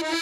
[0.00, 0.12] Welcome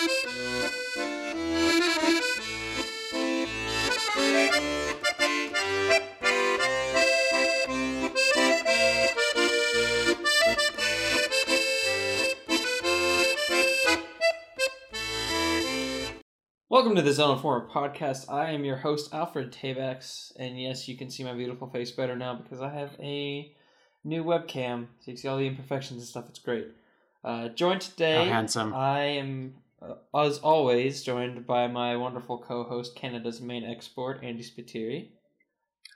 [16.97, 18.29] to the Zelda Informer podcast.
[18.29, 22.17] I am your host, Alfred Tavex, and yes, you can see my beautiful face better
[22.17, 23.55] now because I have a
[24.03, 26.25] new webcam, so you can see all the imperfections and stuff.
[26.29, 26.67] It's great.
[27.25, 28.73] Uh, joined today, How handsome.
[28.75, 35.11] I am, uh, as always, joined by my wonderful co-host, Canada's main export, Andy Spiteri.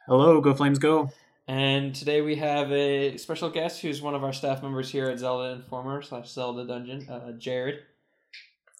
[0.06, 1.10] Hello, Go Flames Go.
[1.48, 5.18] And today we have a special guest who's one of our staff members here at
[5.18, 7.80] Zelda Informer slash Zelda Dungeon, uh, Jared.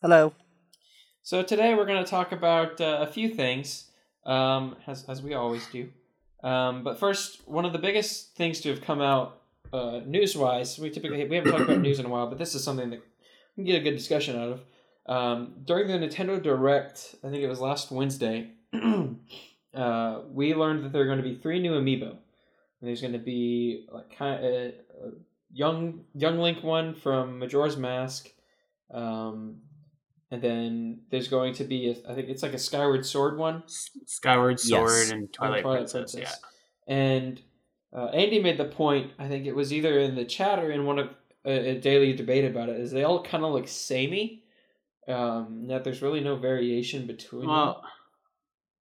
[0.00, 0.32] Hello.
[1.22, 3.90] So today we're going to talk about uh, a few things,
[4.24, 5.88] um, as as we always do.
[6.42, 9.40] Um, but first, one of the biggest things to have come out
[9.72, 12.54] uh, news wise, we typically we haven't talked about news in a while, but this
[12.54, 13.00] is something that
[13.56, 14.60] we can get a good discussion out of.
[15.06, 18.50] Um, during the Nintendo Direct, I think it was last Wednesday,
[19.74, 22.10] uh, we learned that there are going to be three new amiibo.
[22.10, 25.10] And there's going to be like kind of a, a
[25.52, 28.28] young young Link one from Majora's Mask.
[28.92, 29.58] Um,
[30.30, 33.62] and then there's going to be, a, I think it's like a Skyward Sword one.
[34.06, 35.10] Skyward Sword Yes.
[35.10, 36.40] and on Twilight, Princess.
[36.86, 37.40] And
[37.94, 40.86] uh, Andy made the point, I think it was either in the chat or in
[40.86, 41.10] one of
[41.44, 44.41] a, a daily debate about it, is they all kind of look samey.
[45.08, 47.82] Um, that there's really no variation between Well,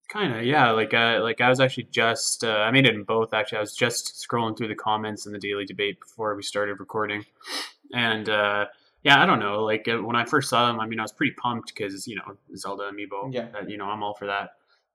[0.09, 0.71] kind of, yeah.
[0.71, 3.33] Like, uh, like I was actually just, uh, I made it in both.
[3.33, 6.79] Actually, I was just scrolling through the comments in the daily debate before we started
[6.79, 7.25] recording,
[7.93, 8.65] and uh,
[9.03, 9.63] yeah, I don't know.
[9.63, 12.15] Like uh, when I first saw them, I mean, I was pretty pumped because you
[12.15, 13.33] know Zelda amiibo.
[13.33, 13.47] Yeah.
[13.53, 14.51] that, you know, I'm all for that.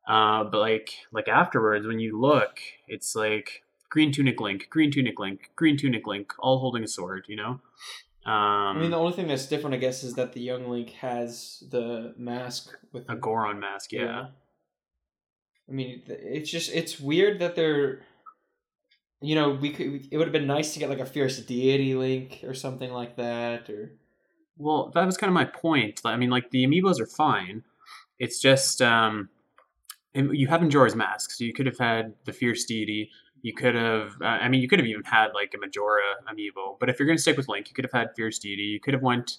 [0.07, 5.19] Uh, but like, like afterwards, when you look, it's like green tunic Link, green tunic
[5.19, 7.25] Link, green tunic Link, all holding a sword.
[7.27, 7.61] You know.
[8.27, 10.91] Um, I mean, the only thing that's different, I guess, is that the young Link
[10.95, 14.27] has the mask with a the- Goron mask, yeah.
[15.69, 18.03] I mean, it's just it's weird that they're,
[19.20, 20.09] you know, we could.
[20.11, 23.17] It would have been nice to get like a fierce deity link or something like
[23.17, 23.92] that, or
[24.59, 26.01] Well, that was kind of my point.
[26.05, 27.63] I mean, like the amiibos are fine.
[28.19, 29.29] It's just um,
[30.15, 33.11] and you have Majora's Mask, so you could have had the Fierce Deity.
[33.42, 36.79] You could have, uh, I mean, you could have even had like a Majora amiibo.
[36.80, 38.63] But if you're gonna stick with Link, you could have had Fierce Deity.
[38.63, 39.39] You could have went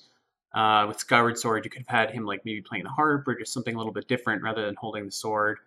[0.54, 1.66] uh, with Skyward Sword.
[1.66, 3.94] You could have had him like maybe playing the harp or just something a little
[3.94, 5.60] bit different rather than holding the sword.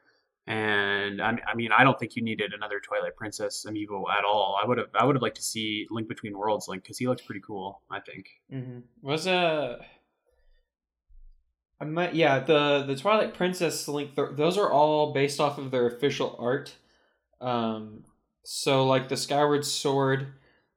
[0.47, 4.59] And I, I mean, I don't think you needed another Twilight Princess amiibo at all.
[4.61, 7.07] I would have, I would have liked to see Link Between Worlds Link because he
[7.07, 7.83] looked pretty cool.
[7.91, 8.27] I think.
[8.53, 8.79] mm-hmm.
[9.03, 9.85] was a.
[11.81, 14.15] I might, yeah, the the Twilight Princess link.
[14.15, 16.75] th- Those are all based off of their official art.
[17.41, 18.05] Um,
[18.53, 20.27] so like the Skyward Sword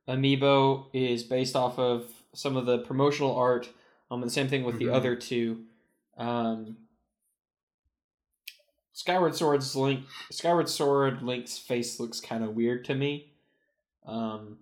[0.08, 3.68] amiibo is based off of some of the promotional art.
[4.12, 4.94] Um, and the same thing with the Mhm.
[4.94, 5.66] other two.
[6.16, 6.78] Um,
[8.92, 13.34] Skyward Sword's Link, Skyward Sword Link's face looks kind of weird to me.
[14.06, 14.60] Um,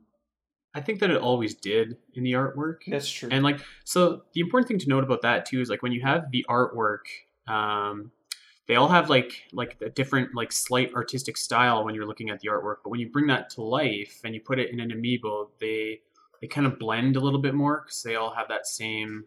[0.74, 2.78] I think that it always did in the artwork.
[2.88, 3.28] that's true.
[3.30, 6.00] And like, so the important thing to note about that too is like when you
[6.02, 7.08] have the artwork,
[7.46, 8.14] um,
[8.72, 12.40] they all have like like a different like slight artistic style when you're looking at
[12.40, 12.78] the artwork.
[12.82, 16.00] But when you bring that to life and you put it in an amiibo, they
[16.40, 19.26] they kind of blend a little bit more because they all have that same,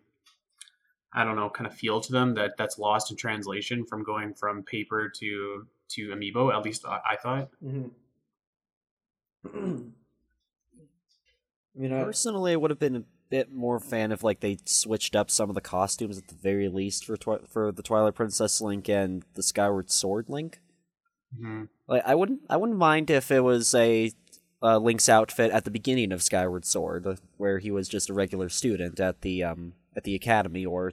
[1.13, 4.33] I don't know, kind of feel to them that that's lost in translation from going
[4.33, 6.51] from paper to to amiibo.
[6.51, 7.51] At least I, I thought.
[7.63, 7.89] Mm-hmm.
[11.83, 13.03] you know, Personally, I would have been a
[13.37, 16.69] bit more fan if like they switched up some of the costumes at the very
[16.69, 20.61] least for twi- for the Twilight Princess Link and the Skyward Sword Link.
[21.39, 21.69] Mhm.
[21.89, 24.13] Like I wouldn't I wouldn't mind if it was a
[24.63, 28.15] uh, Link's outfit at the beginning of Skyward Sword, uh, where he was just a
[28.15, 30.93] regular student at the um at the academy, or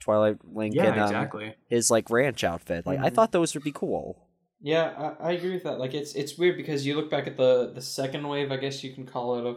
[0.00, 1.54] Twilight Link Yeah, in um, exactly.
[1.68, 2.86] his like ranch outfit.
[2.86, 3.14] Like I Mhm.
[3.14, 4.24] thought those would be cool.
[4.60, 5.78] yeah, I, I agree with that.
[5.78, 8.82] Like, it's it's weird because you look back at the the second wave, I guess
[8.84, 9.56] you can call it, of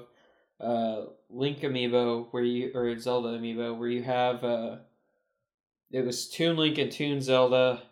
[0.62, 4.78] uh, Link amiibo, where you or Zelda amiibo, where you have uh,
[5.92, 7.84] it was Toon Link and Toon Zelda,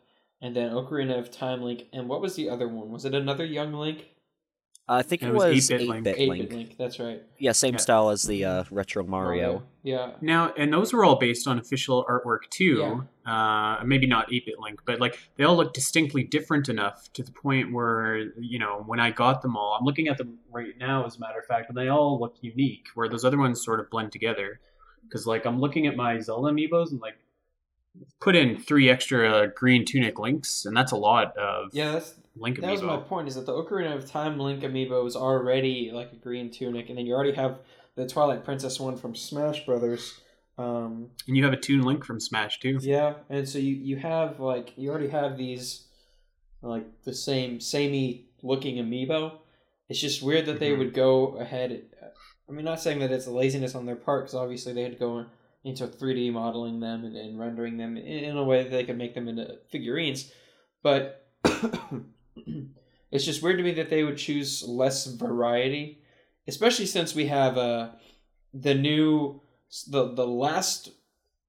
[0.42, 2.92] and then Ocarina of Time Link, and what was the other one?
[2.92, 4.08] Was it another Young Link?
[4.92, 6.08] I think It it was was 8-bit Link.
[6.08, 6.50] Eight Link.
[6.50, 6.76] bit Link.
[6.78, 7.22] That's right.
[7.38, 7.80] Yeah, same Yeah.
[7.80, 9.64] style as the uh, retro Mario.
[9.84, 10.14] Yeah.
[10.20, 13.04] Now, and those were all based on official artwork too.
[13.26, 13.32] Yeah.
[13.32, 17.32] Uh, maybe not 8-bit Link, but like they all look distinctly different enough to the
[17.32, 21.06] point where you know when I got them all, I'm looking at them right now,
[21.06, 22.88] as a matter of fact, and they all look unique.
[22.96, 24.60] Where those other ones sort of blend together.
[25.04, 27.16] Because like I'm looking at my Zelda amiibos and like
[28.20, 32.60] put in three extra green tunic links, and that's a lot of Yeah, that's Link
[32.62, 33.28] That was my point.
[33.28, 36.98] Is that the Ocarina of Time Link amiibo is already like a green tunic, and
[36.98, 37.60] then you already have
[37.96, 40.20] the Twilight Princess one from Smash Brothers,
[40.58, 42.80] Um, And you have a Toon Link from Smash too.
[42.82, 45.88] yeah, and so you you have like you already have these
[46.62, 49.40] like the same samey looking amiibo.
[49.88, 50.78] It's just weird that they Mhm.
[50.80, 51.84] would go ahead.
[52.48, 54.94] I mean, not saying that it's a laziness on their part because obviously they had
[54.94, 55.26] to go
[55.64, 58.98] into 3D modeling them and, and rendering them in, in a way that they could
[58.98, 60.32] make them into figurines,
[60.84, 61.26] but
[63.12, 66.02] it's just weird to me that they would choose less variety,
[66.48, 67.90] especially since we have uh,
[68.54, 69.42] the new
[69.88, 70.92] the the last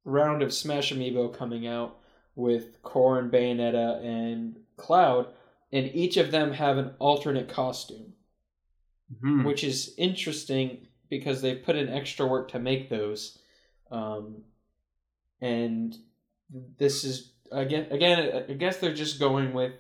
[0.04, 1.98] round of Smash Amiibo coming out
[2.34, 5.26] with Corrin, Bayonetta, and Cloud,
[5.72, 8.14] and each of them have an alternate costume,
[9.22, 9.44] Mhm.
[9.44, 13.38] which is interesting because they've put in extra work to make those.
[13.90, 14.44] Um,
[15.40, 15.96] and
[16.78, 19.72] this is again again I guess they're just going with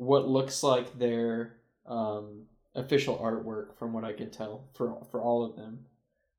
[0.00, 1.56] what looks like their
[1.86, 2.44] um,
[2.74, 5.80] official artwork from what I can tell for for all of them.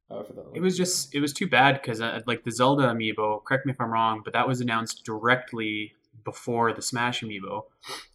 [0.09, 2.83] Uh, for the, It was just it was too bad because uh, like the Zelda
[2.87, 3.43] amiibo.
[3.43, 5.93] Correct me if I'm wrong, but that was announced directly
[6.25, 7.65] before the Smash amiibo,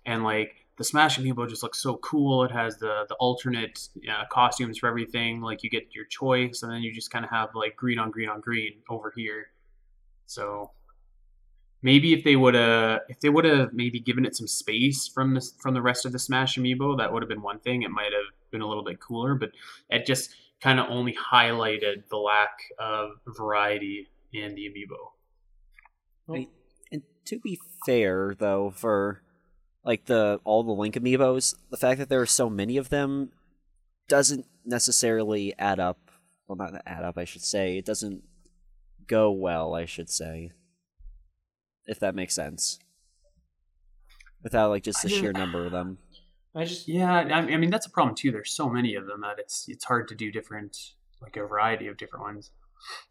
[0.04, 2.42] and like the Smash amiibo just looks so cool.
[2.42, 5.42] It has the the alternate uh, costumes for everything.
[5.42, 8.10] Like you get your choice, and then you just kind of have like green on
[8.10, 9.46] green on green over here.
[10.26, 10.72] So
[11.82, 15.34] maybe if they would have if they would have maybe given it some space from
[15.34, 17.82] the from the rest of the Smash amiibo, that would have been one thing.
[17.82, 19.50] It might have been a little bit cooler, but
[19.90, 26.46] it just kind of only highlighted the lack of variety in the amiibo.
[26.90, 29.22] And to be fair, though, for
[29.84, 33.30] like the all the Link amiibos, the fact that there are so many of them
[34.08, 35.98] doesn't necessarily add up.
[36.46, 37.76] Well, not add up, I should say.
[37.76, 38.22] It doesn't
[39.06, 40.52] go well, I should say.
[41.86, 42.78] If that makes sense.
[44.42, 45.98] Without like just I the sheer number of them.
[46.54, 48.32] I just Yeah, I I mean that's a problem too.
[48.32, 51.86] There's so many of them that it's it's hard to do different like a variety
[51.86, 52.50] of different ones.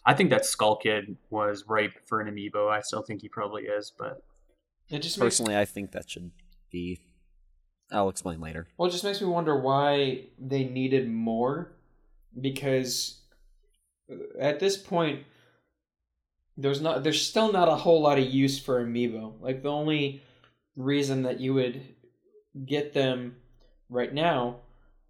[0.06, 2.70] I think that Skull Kid was ripe for an amiibo.
[2.70, 4.24] I still think he probably is, but
[4.90, 6.32] it just makes Personally, I think that should
[6.72, 7.00] be.
[7.92, 8.68] I'll explain later.
[8.78, 11.74] Well, it just makes me wonder why they needed more,
[12.40, 13.22] because
[14.40, 15.24] at this point,
[16.58, 19.34] there's not there's still not a whole lot of use for amiibo.
[19.42, 20.22] Like the only
[20.76, 21.82] reason that you would
[22.66, 23.36] get them
[23.90, 24.58] right now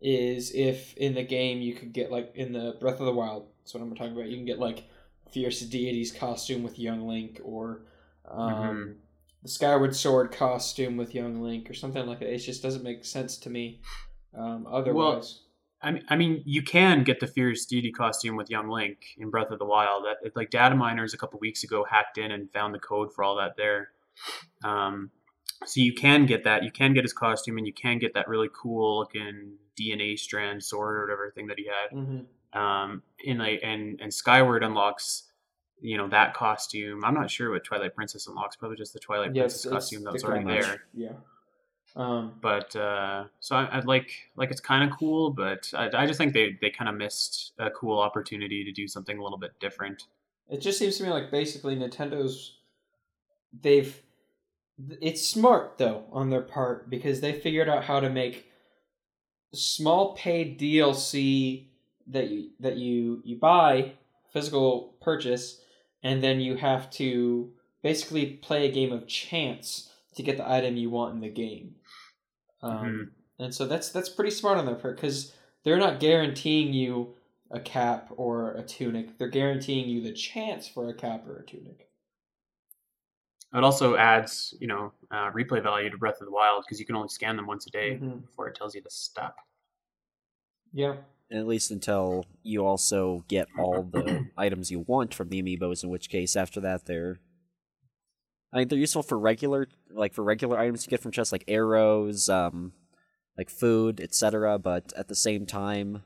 [0.01, 3.47] is if in the game you could get like in the Breath of the Wild.
[3.59, 4.27] That's what I'm talking about.
[4.27, 4.83] You can get like
[5.31, 7.81] Fierce Deity's costume with Young Link, or
[8.29, 8.95] um, Mhm.
[9.43, 12.33] the Skyward Sword costume with Young Link, or something like that.
[12.33, 13.81] It just doesn't make sense to me.
[14.35, 15.41] Um, otherwise,
[15.81, 19.29] I mean, I mean, you can get the Fierce Deity costume with Young Link in
[19.29, 20.05] Breath of the Wild.
[20.05, 23.23] That like data miners a couple weeks ago hacked in and found the code for
[23.23, 23.89] all that there.
[24.63, 25.11] Um,
[25.65, 26.63] so you can get that.
[26.63, 30.63] You can get his costume, and you can get that really cool looking DNA strand
[30.63, 31.97] sword or whatever thing that he had.
[31.97, 32.25] Mhm.
[32.57, 35.31] Um, in like and and Skyward unlocks,
[35.81, 37.03] you know, that costume.
[37.03, 38.55] I'm not sure what Twilight Princess unlocks.
[38.55, 40.83] Probably just the Twilight Yeah, Princess costume that was already there.
[40.93, 41.13] Yeah.
[41.95, 46.05] Um, But uh, so I, I'd like like it's kind of cool, but I, I
[46.05, 49.37] just think they they kind of missed a cool opportunity to do something a little
[49.37, 50.03] bit different.
[50.49, 52.57] it just seems to me like basically Nintendo's
[53.61, 54.01] they've
[55.01, 58.47] it's smart though on their part because they figured out how to make
[59.53, 61.67] small paid DLC
[62.07, 63.93] that you that you you buy
[64.33, 65.61] physical purchase
[66.03, 67.51] and then you have to
[67.81, 71.75] basically play a game of chance to get the item you want in the game.
[72.61, 75.33] Um, And so that's that's pretty smart on their part because
[75.63, 77.15] they're not guaranteeing you
[77.51, 79.17] a cap or a tunic.
[79.17, 81.89] They're guaranteeing you the chance for a cap or a tunic.
[83.53, 86.85] It also adds you know uh, replay value to Breath of the Wild because you
[86.85, 88.21] can only scan them once a day Mhm.
[88.21, 89.37] before it tells you to stop.
[90.73, 90.97] Yeah.
[91.31, 95.89] At least until you also get all the items you want from the amiibos, in
[95.89, 97.19] which case after that they're
[98.55, 101.43] I mean they're useful for regular like for regular items you get from chests like
[101.47, 102.71] arrows, um
[103.37, 104.57] like food, etc.
[104.57, 106.03] But at the same time,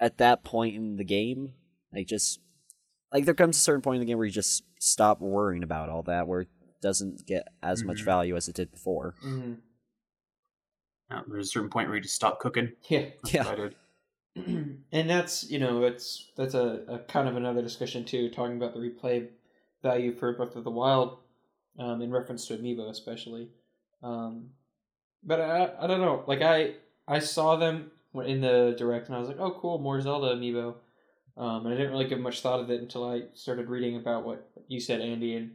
[0.00, 1.52] at that point in the game,
[1.92, 2.40] like just
[3.12, 5.90] like there comes a certain point in the game where you just stop worrying about
[5.90, 6.48] all that, where it
[6.80, 8.04] doesn't get as much Mhm.
[8.06, 9.14] value as it did before.
[9.20, 9.54] hmm
[11.10, 12.72] Uh, there's a certain point where you just stop cooking.
[12.88, 13.10] Yeah.
[13.22, 13.44] That's Yeah.
[13.44, 13.74] what I did.
[14.92, 18.72] and that's you know it's that's a, a kind of another discussion too, talking about
[18.74, 19.28] the replay
[19.82, 21.18] value for Breath of the Wild,
[21.78, 23.48] um, in reference to Amiibo especially.
[24.02, 24.50] Um,
[25.22, 26.74] but I I don't know, like I
[27.06, 30.74] I saw them in the direct and I was like, oh cool, more Zelda Amiibo.
[31.36, 34.24] Um, and I didn't really give much thought of it until I started reading about
[34.24, 35.52] what you said, Andy, and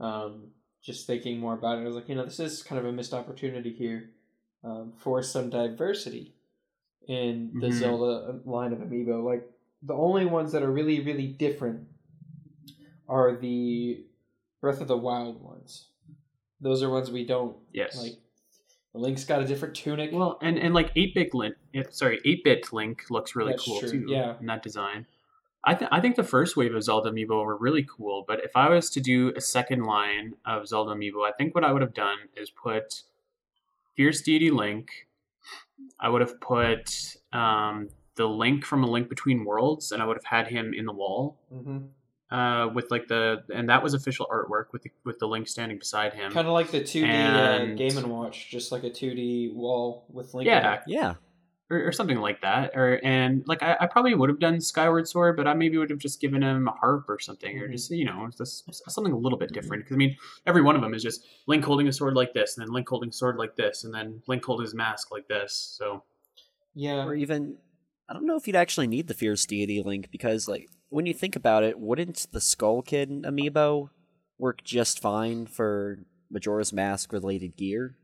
[0.00, 0.44] um,
[0.82, 1.82] just thinking more about it.
[1.82, 4.10] I was like, you know, this is kind of a missed opportunity here
[4.64, 6.34] um, for some diversity
[7.08, 7.72] in the Mhm.
[7.72, 9.22] Zelda line of amiibo.
[9.24, 9.50] Like
[9.82, 11.88] the only ones that are really, really different
[13.08, 14.04] are the
[14.60, 15.86] Breath of the Wild ones.
[16.60, 17.96] Those are ones we don't Yes.
[18.02, 18.14] like.
[18.94, 20.10] Link's got a different tunic.
[20.12, 21.54] well, and and like eight bit Link,
[21.90, 24.06] sorry, eight bit Link looks really That's cool true, too.
[24.08, 24.34] yeah.
[24.40, 25.06] in that design.
[25.62, 28.56] I th- I think the first wave of Zelda amiibo were really cool, but if
[28.56, 31.82] I was to do a second line of Zelda amiibo, I think what I would
[31.82, 33.02] have done is put
[33.94, 34.88] Fierce Deity Link.
[36.00, 40.16] I would have put um, the Link from A Link Between Worlds, and I would
[40.16, 41.78] have had him in the wall hmm
[42.30, 45.78] uh, with like the and that was official artwork with the, with the Link standing
[45.78, 46.30] beside him.
[46.32, 50.06] Kind of like the 2D uh, And- Game and Watch, just like a 2D wall
[50.10, 50.46] with Link.
[50.46, 50.80] Yeah, it.
[50.86, 51.14] Yeah.
[51.70, 52.72] or, or something like that.
[52.74, 55.90] Or and like I, I probably would have done Skyward Sword, but I maybe would
[55.90, 57.72] have just given him a harp or something, or Mhm.
[57.72, 59.84] just you know just something a little bit different.
[59.84, 60.16] Because I mean,
[60.46, 62.88] every one of them is just Link holding a sword like this, and then Link
[62.88, 65.54] holding a sword like this, and then Link holding his mask like this.
[65.78, 66.02] So
[66.74, 67.04] yeah.
[67.06, 67.56] Or even,
[68.08, 71.14] I don't know if you'd actually need the Fierce Deity link because, like, when you
[71.14, 73.90] think about it, wouldn't the Skull Kid amiibo
[74.38, 75.98] work just fine for
[76.30, 77.94] Majora's Mask related gear?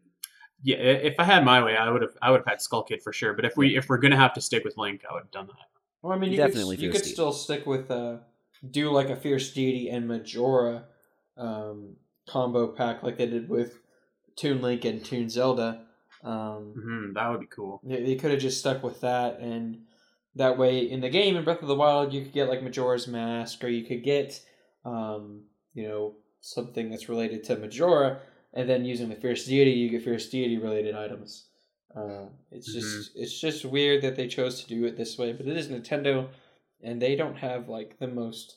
[0.62, 3.02] yeah, if I had my way, I would have I would have had Skull Kid
[3.02, 3.34] for sure.
[3.34, 5.46] But if we if we're gonna have to stick with Link, I would have done
[5.46, 5.66] that.
[6.02, 7.12] Well, I mean, you Definitely could, you could Deity.
[7.12, 8.18] still stick with uh,
[8.70, 10.84] do like a Fierce Deity and Majora
[11.36, 11.96] um,
[12.28, 13.78] combo pack like they did with
[14.36, 15.86] Toon Link and Toon Zelda.
[16.22, 17.80] Um, hmm that would be cool.
[17.84, 19.82] they, they could have just stuck with that, and
[20.36, 23.06] that way in the game in Breath of the Wild, you could get like Majora's
[23.06, 24.40] Mask, or you could get,
[24.84, 28.20] um, you know, something that's related to Majora,
[28.52, 31.46] and then using the Fierce Deity, you get Fierce Deity related items.
[31.96, 35.46] Uh, it's just it's just weird that they chose to do it this way, but
[35.46, 36.28] it is Nintendo,
[36.82, 38.56] and they don't have like the most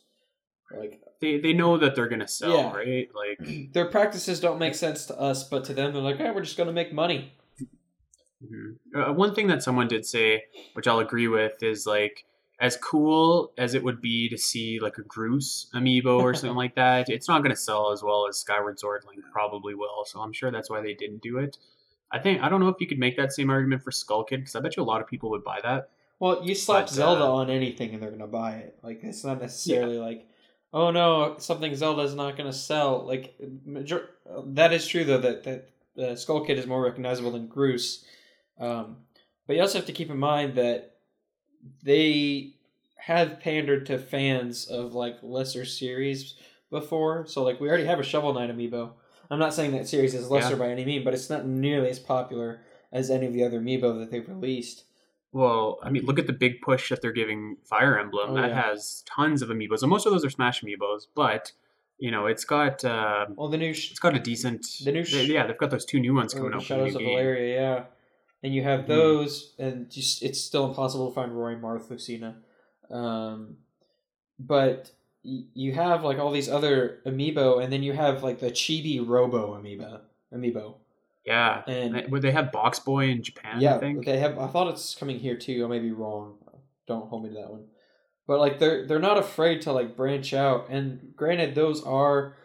[0.75, 2.73] like They they know that they're gonna sell, Yeah.
[2.75, 3.07] right?
[3.15, 6.41] Like their practices don't make sense to us, but to them they're like, hey, we're
[6.41, 7.31] just gonna make money.
[8.43, 8.77] Mhm.
[8.95, 12.25] Uh, one thing that someone did say, which I'll agree with, is like
[12.59, 16.75] as cool as it would be to see like a Groose amiibo or something like
[16.75, 17.09] that.
[17.09, 20.05] It's not going to sell as well as Skyward Sword Link probably will.
[20.05, 21.57] So I'm sure that's why they didn't do it.
[22.11, 24.37] I think I don't know if you could make that same argument for Skull Kid
[24.37, 25.89] because I bet you a lot of people would buy that.
[26.19, 28.77] Well, you slap But, Zelda uh, on anything and they're gonna buy it.
[28.81, 30.27] Like it's not necessarily like,
[30.73, 33.05] oh no, something Zelda's not gonna sell.
[33.05, 34.09] Like major-
[34.45, 35.69] that is true though that that
[36.01, 38.03] uh, Skull Kid is more recognizable than Groose.
[38.59, 38.97] Um,
[39.45, 40.95] but you also have to keep in mind that
[41.83, 42.53] they
[42.97, 46.35] have pandered to fans of like lesser series
[46.69, 47.25] before.
[47.27, 48.91] So like we already have a Shovel Knight amiibo.
[49.29, 50.59] I'm not saying that series is lesser Yeah.
[50.59, 52.61] by any mean, but it's not nearly as popular
[52.91, 54.83] as any of the other amiibo that they've released.
[55.33, 58.31] Well, I mean, look at the big push that they're giving Fire Emblem.
[58.31, 58.61] Oh, that yeah.
[58.69, 61.07] has tons of amiibos, and most of those are Smash amiibos.
[61.13, 61.51] But
[61.99, 64.65] you know, it's got uh, Well, the new sh- it's got a decent.
[64.85, 66.63] The new sh- yeah, they've got those two new ones Or coming the out.
[66.63, 67.01] for the Shadows of.
[67.01, 67.83] Valentia, yeah.
[68.43, 68.87] And you have Mhm.
[68.87, 72.37] those, and just, it's still impossible to find Roy Marth Lucina.
[72.89, 73.57] Um,
[74.39, 74.91] but
[75.25, 79.05] y- you have like all these other amiibo, and then you have like the Chibi
[79.05, 80.01] Robo amiibo.
[80.33, 80.75] Amiibo,
[81.25, 83.59] Yeah, and would they have Box Boy in Japan?
[83.61, 84.05] yeah, I think.
[84.05, 84.37] they have.
[84.37, 85.63] I thought it's coming here too.
[85.65, 86.37] I may be wrong.
[86.85, 87.65] Don't hold me to that one.
[88.27, 90.67] But like they're they're not afraid to like branch out.
[90.69, 92.35] And granted, those are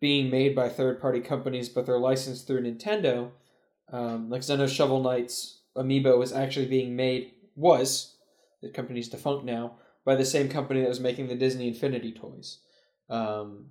[0.00, 3.32] being made by third party companies, but they're licensed through Nintendo.
[3.92, 8.16] Um, like Xeno Shovel Knight's amiibo is actually being made was
[8.62, 12.58] the company's defunct now by the same company that was making the Disney Infinity toys.
[13.08, 13.66] Um,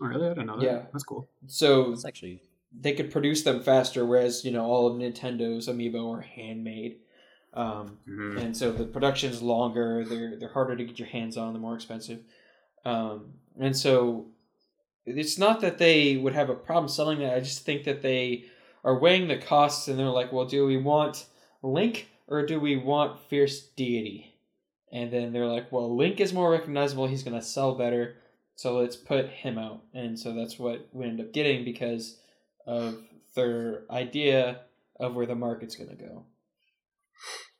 [0.00, 0.28] Oh, really?
[0.28, 0.58] I don't know.
[0.58, 0.64] That.
[0.64, 0.82] Yeah.
[0.92, 1.28] that's cool.
[1.46, 2.42] so It's actually
[2.80, 6.98] they could produce them faster, whereas you know all of Nintendo's amiibo are handmade,
[7.52, 8.40] um, Mhm.
[8.42, 10.04] and so the production's longer.
[10.04, 11.52] They're they're harder to get your hands on.
[11.52, 12.24] They're more expensive,
[12.84, 14.26] um, and so
[15.06, 17.34] it's not that they would have a problem selling that.
[17.36, 18.46] I just think that they
[18.84, 21.26] are weighing the costs, and they're like, well, do we want
[21.62, 24.36] Link or do we want Fierce Deity?
[24.92, 27.06] And then they're like, well, Link is more recognizable.
[27.06, 28.16] He's gonna sell better.
[28.56, 29.82] So let's put him out.
[29.92, 32.18] And so that's what we end up getting because
[32.66, 33.02] of
[33.34, 34.60] their idea
[35.00, 36.24] of where the market's going to go.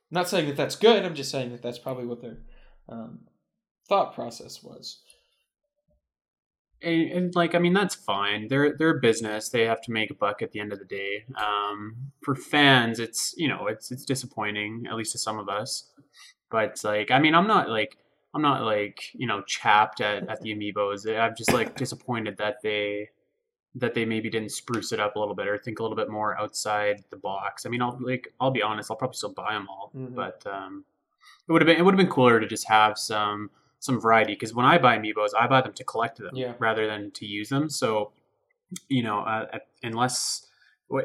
[0.09, 1.03] Not saying that that's good.
[1.03, 2.37] I'm just saying that that's probably what their
[2.87, 3.21] um,
[3.89, 5.01] thought process was.
[6.85, 8.47] And, and, like, I mean, that's fine.
[8.47, 9.49] They're they're a business.
[9.49, 11.25] They have to make a buck at the end of the day.
[11.35, 15.89] Um, for fans, it's you know, it's it's disappointing, at least to some of us.
[16.51, 17.97] But like, I mean, I'm not like
[18.33, 21.07] I'm not like you know chapped at, at the amiibos.
[21.19, 23.09] I'm just like disappointed that they
[23.77, 26.09] that they maybe didn't spruce it up a little bit or think a little bit
[26.09, 27.65] more outside the box.
[27.65, 30.15] I mean, I'll like I'll be honest, I'll probably still buy them all, Mhm.
[30.15, 30.85] but um,
[31.47, 33.49] it would have been it would have been cooler to just have some
[33.85, 36.53] some variety because when I buy amiibos, I buy them to collect them Yeah.
[36.59, 37.69] rather than to use them.
[37.69, 38.11] So,
[38.89, 40.47] you know, uh, unless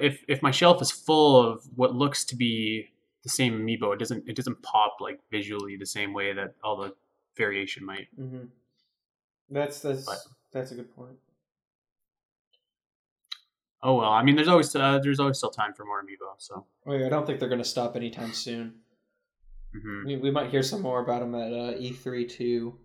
[0.00, 2.88] if if my shelf is full of what looks to be
[3.22, 6.76] the same amiibo, it doesn't it doesn't pop like visually the same way that all
[6.76, 6.94] the
[7.37, 8.08] variation might.
[8.18, 8.44] Mm-hmm.
[9.50, 10.18] That's that's But-
[10.52, 11.18] that's a good point.
[13.82, 16.34] Oh well, I mean, there's always uh, there's always still time for more amiibo.
[16.38, 18.75] So Wait, I don't think they're going to stop anytime soon.
[19.75, 20.07] Mhm.
[20.07, 22.79] We, we might hear some more about them at uh, E3 too.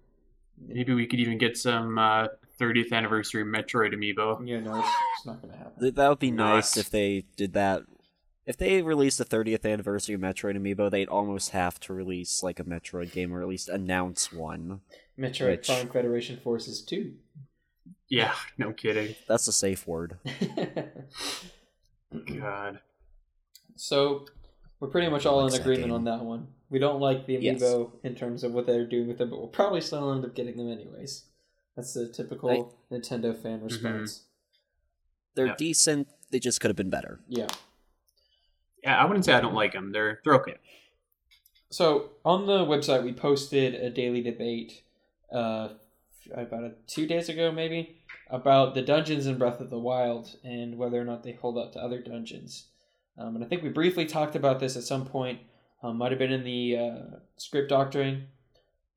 [0.57, 2.27] maybe we could even get some uh,
[2.59, 4.47] 30th anniversary Metroid amiibo.
[4.47, 4.87] Yeah, no, it's,
[5.17, 5.93] it's not going to happen.
[5.93, 6.85] That would be nice Not.
[6.85, 7.83] if they did that.
[8.45, 12.59] If they released the 30th anniversary of Metroid Amiibo, they'd almost have to release like
[12.59, 14.81] a Metroid game or at least announce one.
[15.17, 17.11] Metroid Which- Prime Federation Forces 2.
[18.07, 19.15] Yeah, no kidding.
[19.27, 20.19] That's a safe word.
[22.39, 22.79] God.
[23.75, 24.25] so
[24.79, 26.47] we're pretty much all in Likes that agreement on that one.
[26.69, 27.61] We don't like the Yes.
[27.61, 30.33] amiibo in terms of what they're doing with them, but we'll probably still end up
[30.35, 31.25] getting them anyways.
[31.75, 34.23] That's the typical Nintendo fan response.
[35.35, 35.55] They're Yeah.
[35.57, 36.07] decent.
[36.31, 37.19] They just could have been better.
[37.27, 37.47] Yeah.
[38.83, 39.91] Yeah, I wouldn't say I don't like them.
[39.91, 40.55] They're they're okay.
[41.69, 44.83] So on the website, we posted a daily debate
[45.31, 45.69] uh,
[46.33, 47.97] about a, two days ago, maybe,
[48.29, 51.73] about the dungeons in Breath of the Wild and whether or not they hold up
[51.73, 52.67] to other dungeons.
[53.17, 55.39] Um, and I think we briefly talked about this at some point.
[55.83, 58.23] Um, might have been in the uh, script doctoring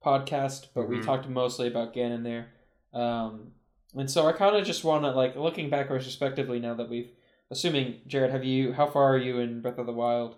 [0.05, 1.05] podcast, but we Mhm.
[1.05, 2.49] talked mostly about Ganon there.
[2.93, 3.53] Um,
[3.95, 7.11] and so I kind of just want to like looking back retrospectively now that we've,
[7.51, 8.73] assuming Jared, have you?
[8.73, 10.37] How far are you in Breath of the Wild?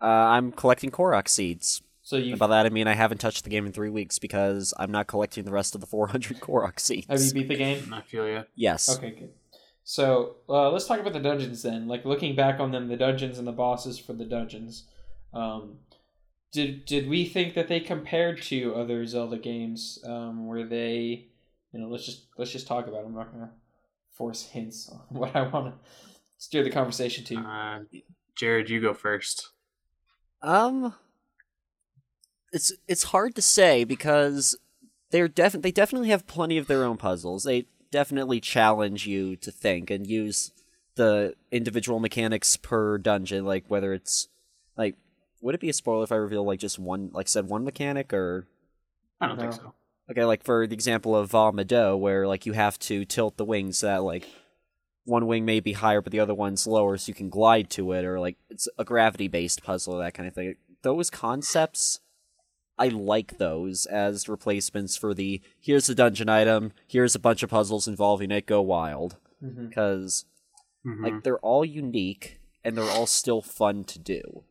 [0.00, 1.82] Uh, I'm collecting Korok seeds.
[2.04, 4.74] So you by that I mean I haven't touched the game in three weeks because
[4.76, 7.06] I'm not collecting the rest of the 400 Korok seeds.
[7.08, 7.94] have you beat the game?
[7.94, 8.44] I feel you.
[8.56, 8.88] yes.
[8.96, 9.32] Okay, good.
[9.84, 11.86] So uh, let's talk about the dungeons then.
[11.86, 14.88] Like looking back on them, the dungeons and the bosses for the dungeons.
[15.32, 15.78] Um,
[16.52, 19.98] did did we think that they compared to other Zelda games?
[20.04, 21.28] Um, were they,
[21.72, 23.04] you know, let's just let's just talk about.
[23.04, 23.12] Them.
[23.12, 23.52] I'm not gonna
[24.12, 25.90] force hints on what I want to
[26.38, 27.36] steer the conversation to.
[27.36, 27.78] Uh,
[28.36, 29.50] Jared, you go first.
[30.42, 30.94] Um,
[32.52, 34.56] it's it's hard to say because
[35.10, 37.44] they're def- they definitely have plenty of their own puzzles.
[37.44, 40.50] They definitely challenge you to think and use
[40.96, 44.31] the individual mechanics per dungeon, like whether it's like
[45.42, 48.12] would it be a spoiler if I reveal like just one like said one mechanic
[48.14, 48.46] or
[49.20, 49.42] I don't No.
[49.42, 49.74] think so.
[50.10, 53.44] okay like for the example of Vah Medoh where like you have to tilt the
[53.44, 54.26] wings so that like
[55.04, 57.92] one wing may be higher but the other one's lower so you can glide to
[57.92, 61.98] it or like it's a gravity based puzzle or that kind of thing those concepts
[62.78, 67.50] i like those as replacements for the here's a dungeon item here's a bunch of
[67.50, 70.24] puzzles involving it go wild because
[70.86, 71.02] Mhm.
[71.02, 74.44] like they're all unique and they're all still fun to do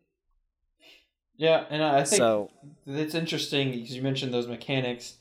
[1.42, 2.52] Yeah, and I think so
[2.86, 5.16] it's interesting because you mentioned those mechanics.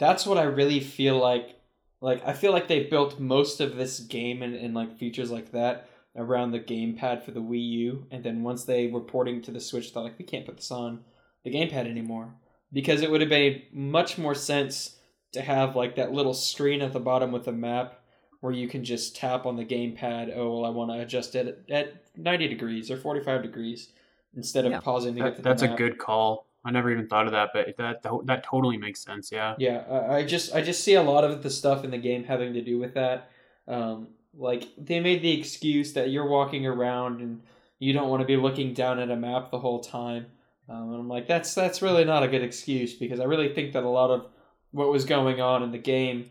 [0.00, 1.54] That's what I really feel like.
[2.00, 5.52] Like I feel like they built most of this game and, and like features like
[5.52, 9.52] that around the gamepad for the Wii U, and then once they were porting to
[9.52, 11.04] the Switch, thought like we can't put this on
[11.44, 12.34] the gamepad anymore
[12.72, 14.96] because it would have made much more sense
[15.30, 18.00] to have like that little screen at the bottom with a map
[18.40, 20.36] where you can just tap on the gamepad.
[20.36, 23.92] Oh well, I want to adjust it at ninety degrees or forty five degrees
[24.34, 24.80] instead of Yeah.
[24.80, 26.46] pausing to get That, to that's the a good call.
[26.64, 29.30] I never even thought of that, but that that totally makes sense.
[29.30, 29.54] Yeah.
[29.58, 32.24] Yeah, I I just I just see a lot of the stuff in the game
[32.24, 33.30] having to do with that.
[33.68, 37.40] Um, like they made the excuse that you're walking around and
[37.78, 40.26] you don't want to be looking down at a map the whole time.
[40.68, 43.72] Um, and I'm like, that's that's really not a good excuse because I really think
[43.74, 44.26] that a lot of
[44.72, 46.30] what was going on in the game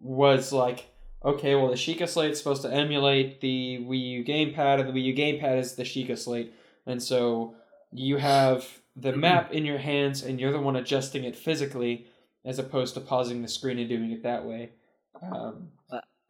[0.00, 0.86] was like,
[1.24, 5.04] okay, well the Sheikah Slate's supposed to emulate the Wii U gamepad, and the Wii
[5.06, 6.52] U gamepad is the Sheikah Slate,
[6.86, 7.54] and so
[7.92, 8.66] you have
[8.96, 12.06] the map in your hands and you're the one adjusting it physically
[12.44, 14.70] as opposed to pausing the screen and doing it that way.
[15.20, 15.68] Um,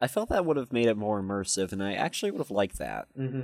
[0.00, 2.78] i felt that would have made it more immersive and i actually would have liked
[2.78, 3.42] that hmm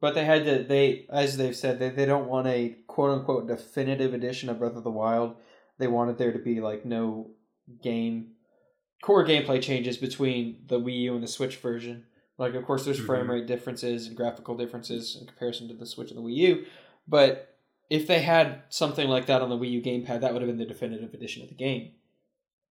[0.00, 0.64] But they had to.
[0.64, 4.76] They, as they've said, they they don't want a quote unquote definitive edition of Breath
[4.76, 5.36] of the Wild.
[5.78, 7.30] They wanted there to be like no
[7.82, 8.32] game
[9.02, 12.04] core gameplay changes between the Wii U and the Switch version.
[12.36, 13.30] Like, of course, there's frame Mhm.
[13.30, 16.66] rate differences and graphical differences in comparison to the Switch and the Wii U.
[17.06, 17.56] But
[17.90, 20.58] if they had something like that on the Wii U gamepad, that would have been
[20.58, 21.92] the definitive edition of the game.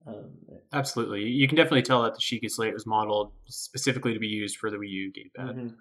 [0.06, 0.32] Um,
[0.74, 1.30] Absolutely.
[1.30, 4.70] You can definitely tell that the Sheikah Slate was modeled specifically to be used for
[4.70, 5.56] the Wii U gamepad.
[5.56, 5.76] mhm.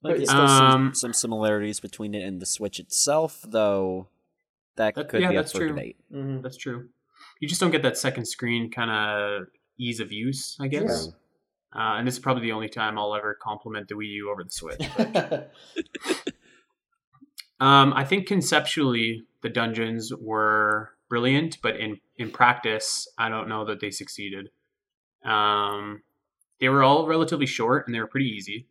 [0.00, 4.06] But But- there's some, Um, some similarities between it and the Switch itself, though
[4.76, 5.68] that, That- could yeah, be up that's for true.
[5.70, 5.96] debate.
[6.12, 6.40] Mhm.
[6.42, 6.88] That's true.
[7.40, 11.08] You just don't get that second screen kind of ease of use, I guess.
[11.74, 14.42] Uh, and this is probably the only time I'll ever compliment the Wii U over
[14.42, 14.88] the Switch.
[17.60, 23.64] Um, I think conceptually the dungeons were brilliant, but in in practice, I don't know
[23.64, 24.50] that they succeeded.
[25.24, 26.02] Um,
[26.60, 28.66] they were all relatively short and they were pretty easy.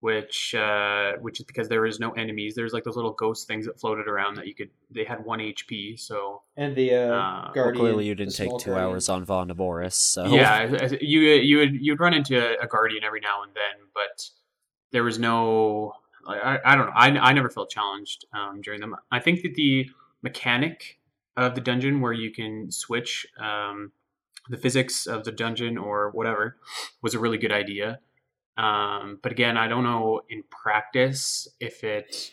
[0.00, 2.54] Which uh, which is because there is no enemies.
[2.54, 4.70] There's like those little ghost things that floated around that you could.
[4.92, 8.70] They had one HP, so And the uh, Uh, Well, clearly, you didn't take two
[8.70, 8.78] guardian.
[8.78, 12.62] hours on Vah Naboris, so yeah, I- I- you you would you'd run into a,
[12.62, 14.28] a guardian every now and then, but
[14.92, 15.94] there was no.
[16.28, 16.92] I, I- I don't know.
[16.94, 18.94] I, I never felt challenged um, during them.
[19.10, 19.86] I think that the
[20.22, 20.98] mechanic
[21.36, 23.90] of the dungeon where you can switch um,
[24.48, 26.56] the physics of the dungeon or whatever
[27.02, 27.98] was a really good idea.
[28.58, 32.32] Um, but again, I don't know in practice if it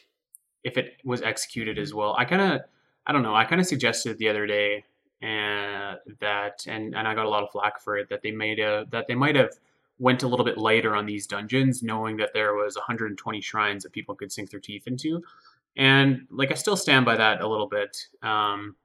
[0.63, 2.15] if it was executed as well.
[2.17, 2.61] I kind of
[3.05, 3.35] I don't know.
[3.35, 4.83] I kind of suggested the other day
[5.21, 8.59] and that and and I got a lot of flack for it that they made
[8.59, 9.51] a that they might have
[9.97, 13.93] went a little bit lighter on these dungeons knowing that there was 120 shrines that
[13.93, 15.23] people could sink their teeth into
[15.77, 18.75] and like I still stand by that a little bit um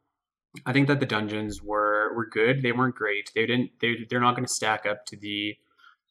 [0.64, 4.20] I think that the dungeons were were good they weren't great they didn't they, they're
[4.20, 5.59] not going to stack up to the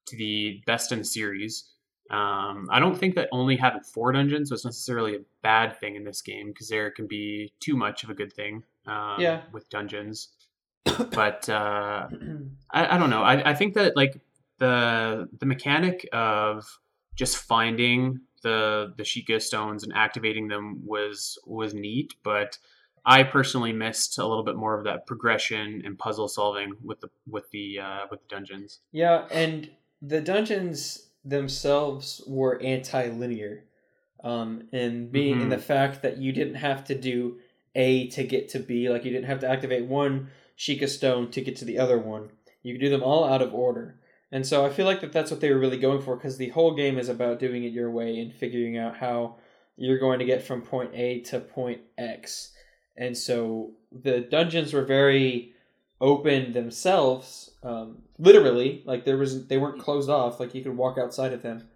[0.09, 1.65] to the best in the series
[2.09, 6.03] um, I don't think that only having four dungeons was necessarily a bad thing in
[6.03, 9.41] this game because there can be too much of a good thing um, Yeah.
[9.51, 10.29] with dungeons.
[11.11, 12.07] but uh,
[12.71, 13.21] I, I don't know.
[13.21, 14.19] I, I think that like
[14.57, 16.65] the the mechanic of
[17.15, 22.57] just finding the the Sheikah stones and activating them was was neat, but
[23.05, 27.09] I personally missed a little bit more of that progression and puzzle solving with the
[27.29, 28.79] with the uh, with the dungeons.
[28.91, 29.69] Yeah, and
[30.01, 33.65] the dungeons themselves were anti-linear,
[34.23, 37.37] um, and being in the fact that you didn't have to do
[37.75, 41.41] A to get to B, like you didn't have to activate one Sheikah stone to
[41.41, 42.29] get to the other one.
[42.63, 43.99] You could do them all out of order,
[44.31, 46.49] and so I feel like that that's what they were really going for because the
[46.49, 49.37] whole game is about doing it your way and figuring out how
[49.77, 52.51] you're going to get from point A to point X,
[52.97, 55.53] and so the dungeons were very
[56.01, 60.97] open themselves um, literally like there was they weren't closed off like you could walk
[60.97, 61.67] outside of them.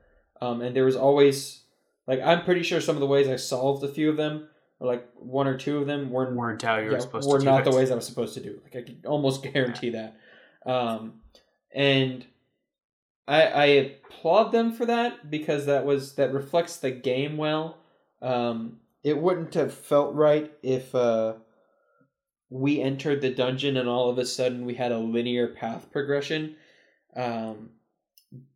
[0.41, 1.61] Um, and there was always
[2.07, 4.47] like i'm pretty sure some of the ways i solved a few of them
[4.79, 7.45] or like one or two of them weren't Weren't how you were supposed were to
[7.45, 7.71] do not it.
[7.71, 10.17] the ways i was supposed to do like i can almost guarantee that.
[10.65, 11.15] Um,
[11.73, 12.25] and
[13.27, 17.77] I, I applaud them for that because that was that reflects the game well.
[18.21, 21.33] Um, it wouldn't have felt right if uh,
[22.53, 26.55] we entered the dungeon and all of a sudden we had a linear path progression.
[27.15, 27.71] Um,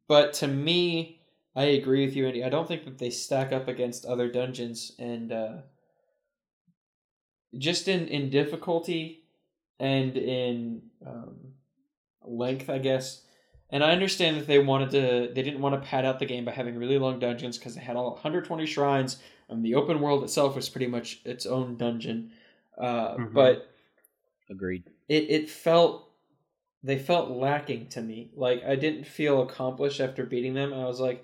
[0.08, 1.20] but to me,
[1.56, 2.44] I agree with you, Andy.
[2.44, 5.54] I don't think that they stack up against other dungeons, and uh,
[7.58, 9.24] just in in difficulty
[9.80, 11.36] and in um,
[12.24, 13.24] length, I guess.
[13.70, 16.46] And I understand that they wanted to, they didn't want to pad out the game
[16.46, 19.18] by having really long dungeons because they had all 120 shrines,
[19.50, 22.32] and the open world itself was pretty much its own dungeon.
[22.78, 23.34] Uh, Mhm.
[23.34, 23.70] But
[24.50, 24.84] agreed.
[25.08, 26.08] it it felt
[26.84, 28.32] they felt lacking to me.
[28.36, 30.74] Like I didn't feel accomplished after beating them.
[30.74, 31.24] I was like,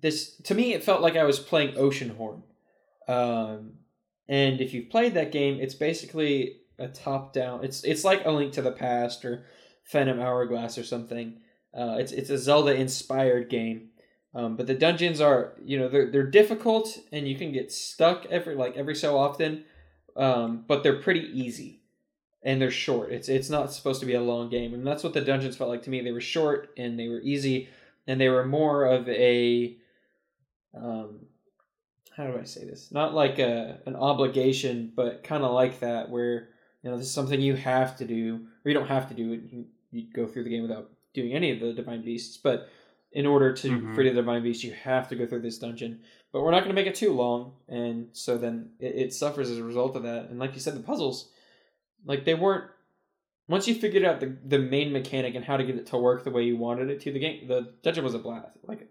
[0.00, 2.42] this to me it felt like I was playing Oceanhorn.
[3.08, 3.74] Um,
[4.28, 7.64] and if you've played that game, it's basically a top down.
[7.64, 9.44] It's it's like a Link to the Past or
[9.84, 11.40] Phantom Hourglass or something.
[11.72, 13.90] Uh, it's it's a Zelda inspired game.
[14.34, 18.26] Um, but the dungeons are you know they're they're difficult and you can get stuck
[18.26, 19.64] every like every so often.
[20.16, 21.82] Um, but they're pretty easy
[22.46, 23.10] and they're short.
[23.12, 25.68] It's it's not supposed to be a long game, and that's what the dungeons felt
[25.68, 26.00] like to me.
[26.00, 27.68] They were short and they were easy,
[28.06, 29.76] and they were more of a
[30.74, 31.26] um,
[32.16, 32.90] how do I say this?
[32.92, 36.48] Not like a an obligation, but kind of like that, where
[36.82, 39.32] you know this is something you have to do, or you don't have to do
[39.32, 39.40] it.
[39.50, 42.68] You, you go through the game without doing any of the divine beasts, but
[43.12, 43.94] in order to Mhm.
[43.94, 46.00] free the divine beast, you have to go through this dungeon.
[46.32, 49.48] But we're not going to make it too long, and so then it, it suffers
[49.50, 50.28] as a result of that.
[50.28, 51.30] And like you said, the puzzles,
[52.06, 52.70] like they weren't.
[53.48, 56.24] Once you figured out the the main mechanic and how to get it to work
[56.24, 58.58] the way you wanted it to, the game the dungeon was a blast.
[58.66, 58.88] Like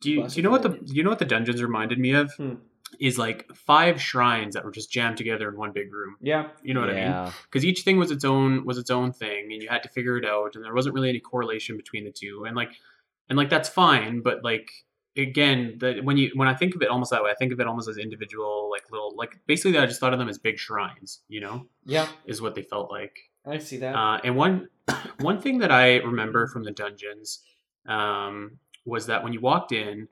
[0.00, 0.86] Do you, do you know what the forward.
[0.86, 2.32] do you know what the dungeons reminded me of?
[2.34, 2.54] Hmm.
[2.98, 6.16] Is like five shrines that were just jammed together in one big room.
[6.22, 7.32] yeah, You know what I mean?
[7.44, 10.16] Because each thing was its own was its own thing, and you had to figure
[10.16, 12.44] it out, and there wasn't really any correlation between the two.
[12.46, 12.70] And like,
[13.28, 14.70] and like that's fine, but like
[15.18, 17.60] again, the when you when I think of it almost that way, I think of
[17.60, 20.58] it almost as individual, like little like basically I just thought of them as big
[20.58, 21.20] shrines.
[21.28, 23.18] You know, yeah, is what they felt like.
[23.46, 23.94] I see that.
[23.94, 24.68] Uh, and one
[25.20, 27.40] one thing that I remember from the dungeons
[27.86, 30.08] um, was that when you walked in,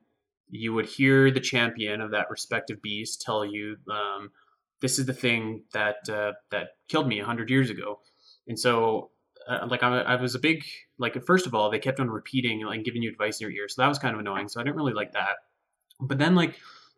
[0.49, 4.31] you would hear the champion of that respective beast tell you, um,
[4.81, 7.99] "This is the thing that uh, that killed me hundred years ago."
[8.47, 9.11] And so,
[9.47, 10.63] uh, like, I, I was a big
[10.97, 11.23] like.
[11.25, 13.69] First of all, they kept on repeating and like giving you advice in your ear,
[13.69, 14.47] so that was kind of annoying.
[14.47, 15.37] So I didn't really like that.
[15.99, 16.55] But then, like,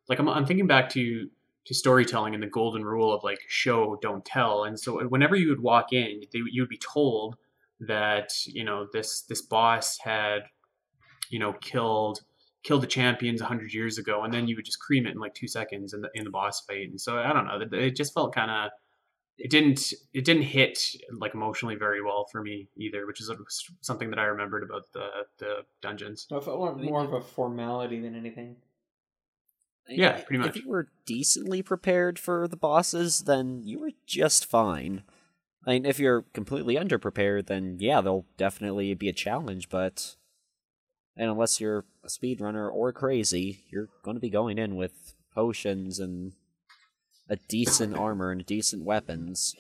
[0.10, 1.30] like I'm, I'm thinking back to
[1.66, 5.50] to storytelling and the golden rule of like show don't tell and so whenever you
[5.50, 7.36] would walk in they, you would be told
[7.80, 10.40] that you know this this boss had
[11.30, 12.22] you know killed
[12.64, 15.34] killed the champions 100 years ago and then you would just cream it in like
[15.34, 18.14] two seconds in the in the boss fight and so i don't know it just
[18.14, 18.72] felt kind of
[19.42, 20.78] it didn't it didn't hit
[21.18, 23.32] like emotionally very well for me either which is
[23.82, 28.00] something that i remembered about the the dungeons I felt more- more of a formality
[28.02, 28.58] than anything.
[29.88, 30.50] Yeah, I- pretty much.
[30.58, 35.02] If you were decently prepared for the bosses, then you were just fine.
[35.66, 40.16] I mean, if you're completely underprepared, then yeah, they'll definitely be a challenge, but.
[41.18, 46.00] And unless you're a speedrunner or crazy, you're going to be going in with potions
[46.00, 46.34] and
[47.30, 49.56] a decent armor and decent weapons.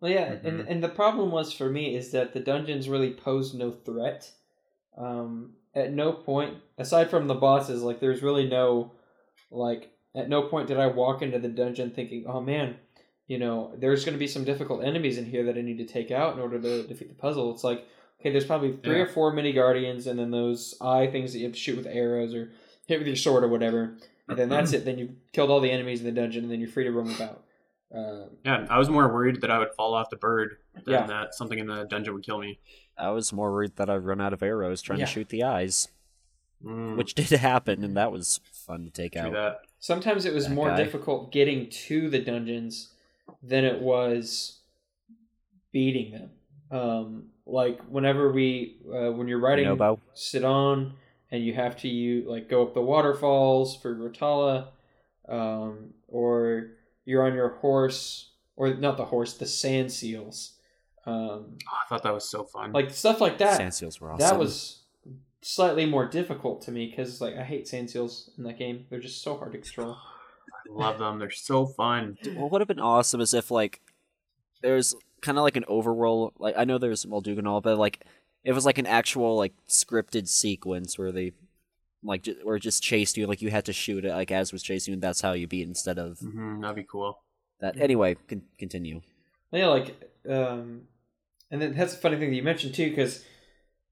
[0.00, 0.66] Well, yeah, and Mhm.
[0.68, 4.30] and the problem was for me is that the dungeons really posed no threat.
[4.96, 8.92] Um, at no point, aside from the bosses, like there's really no,
[9.50, 12.76] like at no point did I walk into the dungeon thinking, oh man,
[13.26, 15.84] you know, there's going to be some difficult enemies in here that I need to
[15.84, 17.52] take out in order to defeat the puzzle.
[17.52, 17.84] It's like,
[18.20, 19.02] okay, there's probably three Yeah.
[19.02, 21.86] or four mini guardians, and then those eye things that you have to shoot with
[21.86, 22.52] arrows or
[22.86, 24.84] hit with your sword or whatever, and then that's it.
[24.84, 27.14] Then you've killed all the enemies in the dungeon, and then you're free to roam
[27.14, 27.42] about.
[27.94, 31.06] Um, yeah i was more worried that i would fall off the bird than Yeah.
[31.06, 32.58] that something in the dungeon would kill me
[32.98, 35.04] I was more worried that I'd run out of arrows trying Yeah.
[35.06, 35.86] to shoot the eyes,
[36.64, 39.32] Mm, which did happen, and that was fun to take true out.
[39.34, 40.78] that Sometimes it was That more guy.
[40.78, 42.92] difficult getting to the dungeons
[43.42, 44.58] than it was
[45.72, 46.30] beating them.
[46.70, 50.00] Um, like whenever we, uh, when you're riding Nobo?
[50.14, 50.94] Sidon,
[51.30, 54.68] and you have to you like go up the waterfalls for Rotala,
[55.28, 56.70] um, or
[57.04, 60.52] you're on your horse, or not the horse, the sand seals,
[61.06, 63.56] um, oh, i thought that was so fun like stuff like that.
[63.56, 64.26] Sand seals were awesome.
[64.26, 64.82] That was
[65.42, 68.86] slightly more difficult to me because like I hate sand seals in that game.
[68.90, 69.96] They're just so hard to control.
[70.68, 73.80] i love them they're so fun What would have been awesome is if like
[74.62, 76.32] there's kind of like an overworld.
[76.38, 78.04] Like I know there's Molduga and all, but like
[78.46, 81.32] it was like an actual like scripted sequence where they
[82.02, 83.26] like ju- or just chased you.
[83.26, 85.46] Like you had to shoot it like as was chasing you, and that's how you
[85.46, 87.18] beat instead of hmm that'd be cool
[87.60, 87.78] that.
[87.78, 89.00] Anyway, con- continue.
[89.52, 90.82] Yeah, like, um,
[91.50, 93.24] and then that's a funny thing that you mentioned too, because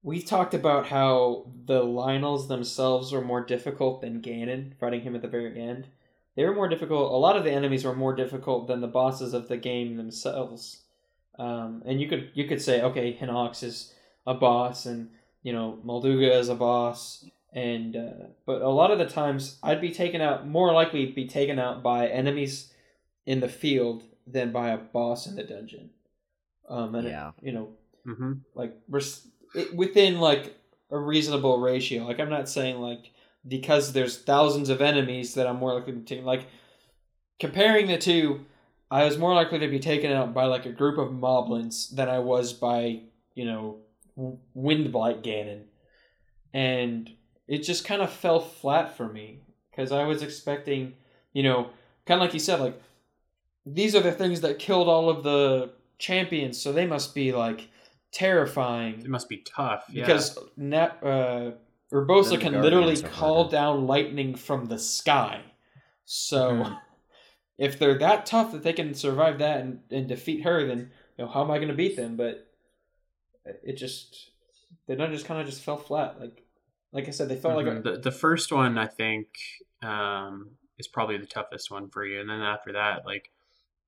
[0.02, 5.22] we talked about how the Lynels themselves were more difficult than Ganon, fighting him at
[5.22, 5.86] the very end.
[6.36, 7.12] They were more difficult.
[7.12, 10.82] A lot of the enemies were more difficult than the bosses of the game themselves.
[11.38, 13.93] Um, and you could you could say, okay, Hinox is
[14.26, 15.10] a boss, and
[15.42, 19.80] you know Molduga is a boss, and uh, but a lot of the times I'd
[19.80, 22.72] be taken out more likely be taken out by enemies
[23.26, 25.90] in the field than by a boss in the dungeon.
[26.68, 27.32] Um, and it- Yeah.
[27.42, 27.68] you know,
[28.04, 30.54] hmm like res- it, within like
[30.90, 32.04] a reasonable ratio.
[32.04, 33.10] Like I'm not saying like
[33.46, 36.24] because there's thousands of enemies that I'm more likely to take.
[36.24, 36.46] Like
[37.38, 38.44] comparing the two,
[38.90, 42.08] I was more likely to be taken out by like a group of moblins than
[42.08, 43.00] I was by
[43.34, 43.82] you know w-
[44.16, 45.64] Windblight Ganon,
[46.52, 47.10] and
[47.48, 50.94] it just kind of fell flat for me because I was expecting,
[51.32, 51.70] you know,
[52.06, 52.80] kind of like you said, like
[53.66, 57.68] these are the things that killed all of the champions, so they must be like
[58.12, 60.06] terrifying it must be tough yeah.
[60.06, 61.50] because Na- uh,
[61.92, 63.50] Urbosa can literally call harder.
[63.50, 65.42] down lightning from the sky.
[66.04, 66.78] So Mhm.
[67.58, 71.24] if they're that tough that they can survive that and, and defeat her, then you
[71.24, 72.16] know how am I going to beat them?
[72.16, 72.46] But
[73.44, 74.30] it just
[74.86, 76.20] the dungeons kind of just fell flat.
[76.20, 76.44] Like
[76.92, 77.66] like I said, they felt Mhm.
[77.66, 79.28] like a, the, the first one i think
[79.82, 83.30] um, is probably the toughest one for you and then after that like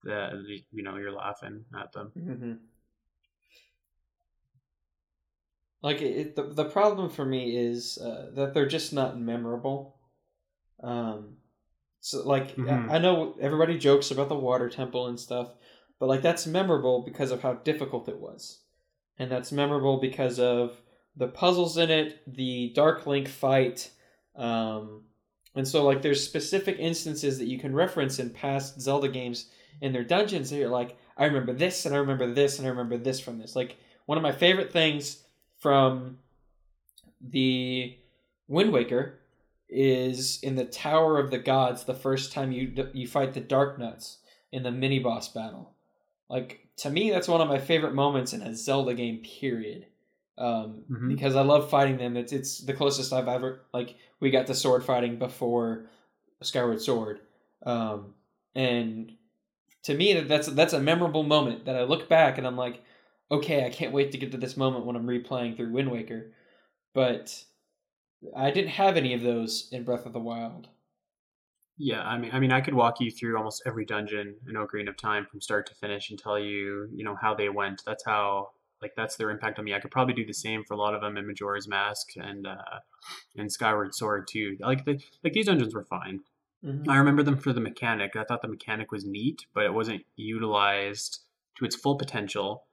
[0.04, 2.54] the, the you know you're laughing at them hmm
[5.82, 9.96] Like it, it- the the problem for me is uh, that they're just not memorable.
[10.82, 11.38] Um,
[12.00, 12.90] so like Mhm.
[12.90, 15.54] I, I know everybody jokes about the water temple and stuff,
[16.00, 18.60] but like that's memorable because of how difficult it was,
[19.18, 20.80] and that's memorable because of
[21.16, 23.90] the puzzles in it, the Dark Link fight,
[24.34, 25.02] um,
[25.56, 29.46] and so like there's specific instances that you can reference in past Zelda games
[29.80, 32.70] in their dungeons that you're like, I remember this and I remember this and I
[32.70, 33.56] remember this from this.
[33.56, 35.22] Like one of my favorite things
[35.58, 36.18] from
[37.20, 37.96] the
[38.48, 39.18] Wind Waker
[39.68, 41.84] is in the Tower of the Gods.
[41.84, 44.18] The first time you you fight the Dark Nuts
[44.52, 45.72] in the mini boss battle,
[46.28, 49.18] like to me, that's one of my favorite moments in a Zelda game.
[49.22, 49.86] Period.
[50.38, 51.08] Um, Mhm.
[51.08, 52.16] Because I love fighting them.
[52.16, 55.86] It's it's the closest I've ever like we got to sword fighting before
[56.42, 57.20] Skyward Sword,
[57.64, 58.14] um,
[58.54, 59.12] and
[59.84, 62.82] to me that's that's a memorable moment that I look back and I'm like,
[63.30, 66.32] okay, I can't wait to get to this moment when I'm replaying through Wind Waker,
[66.94, 67.42] but
[68.36, 70.68] I didn't have any of those in Breath of the Wild.
[71.78, 74.88] Yeah, I mean, I mean, I could walk you through almost every dungeon in Ocarina
[74.88, 77.82] of Time from start to finish and tell you, you know, how they went.
[77.84, 78.50] That's how
[78.82, 79.74] like that's their impact on me.
[79.74, 82.46] I could probably do the same for a lot of them in Majora's Mask and
[82.46, 82.80] uh,
[83.36, 84.56] and Skyward Sword too.
[84.60, 86.20] Like the, like these dungeons were fine.
[86.64, 86.88] Mhm.
[86.88, 88.16] I remember them for the mechanic.
[88.16, 91.20] I thought the mechanic was neat, but it wasn't utilized
[91.58, 92.64] to its full potential.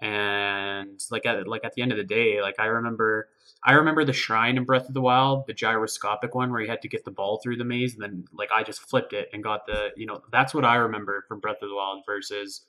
[0.00, 3.28] And like at like at the end of the day, like I remember
[3.62, 6.80] I remember the shrine in Breath of the Wild, the gyroscopic one where you had
[6.82, 9.42] to get the ball through the maze and then like I just flipped it and
[9.42, 12.62] got the you know, that's what I remember from Breath of the Wild versus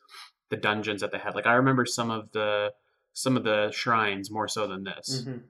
[0.49, 1.35] the dungeons that they had.
[1.35, 2.73] Like I remember some of the
[3.13, 5.23] some of the shrines more so than this.
[5.25, 5.43] Mhm.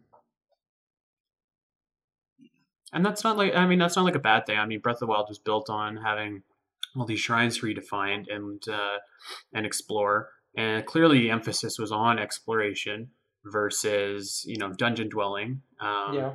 [2.94, 4.60] And that's not like I mean that's not like a bad thing.
[4.60, 6.44] I mean Breath of the Wild was built on having
[6.96, 8.98] all these shrines for you to find and uh,
[9.54, 10.30] and explore.
[10.55, 13.09] And clearly the emphasis was on exploration
[13.45, 15.61] versus you know dungeon dwelling.
[15.79, 16.31] Um, yeah.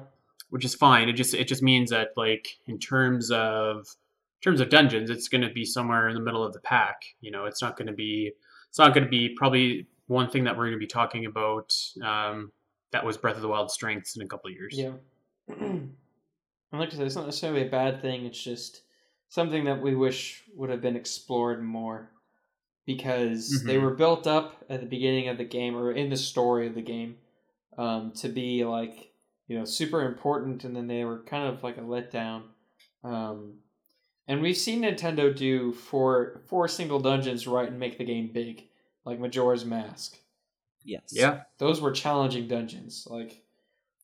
[0.50, 1.08] which is fine.
[1.08, 5.28] It just it just means that like in terms of in terms of dungeons, it's
[5.28, 6.96] going to be somewhere in the middle of the pack.
[7.20, 8.32] You know, it's not going to be
[8.68, 11.74] it's not going to be probably one thing that we're going to be talking about.
[12.02, 12.52] Um,
[12.92, 14.74] that was Breath of the Wild strengths in a couple of years.
[14.76, 14.92] Yeah.
[15.48, 15.90] and
[16.72, 18.24] like I said, it's not necessarily a bad thing.
[18.26, 18.82] It's just
[19.28, 22.10] something that we wish would have been explored more
[22.86, 23.82] because they Mhm.
[23.82, 26.82] were built up at the beginning of the game or in the story of the
[26.82, 27.18] game
[27.76, 29.12] um, to be like
[29.48, 32.44] you know super important, and then they were kind of like a letdown.
[33.04, 33.60] Um,
[34.26, 38.68] and we've seen Nintendo do four four single dungeons right and make the game big,
[39.04, 40.18] like Majora's Mask.
[40.84, 41.12] Yes.
[41.12, 41.42] Yeah.
[41.58, 43.06] Those were challenging dungeons.
[43.10, 43.42] Like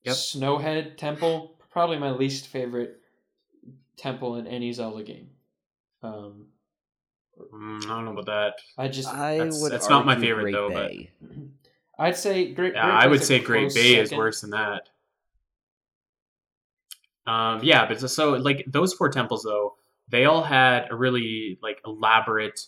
[0.04, 0.14] Yep.
[0.16, 3.00] Snowhead Temple, probably my least favorite
[3.96, 5.30] temple in any Zelda game.
[6.02, 6.51] Um,
[7.52, 8.54] Mm, I don't know about that.
[8.78, 9.72] I just I That's- would.
[9.72, 10.92] that's not my favorite, Great though, but-
[11.98, 12.74] I'd say Great.
[12.74, 14.88] Yeah, Great I would say Great close Bay is worse than that.
[17.26, 19.74] Um, yeah, but so, so like those four temples though,
[20.08, 22.66] they all had a really like elaborate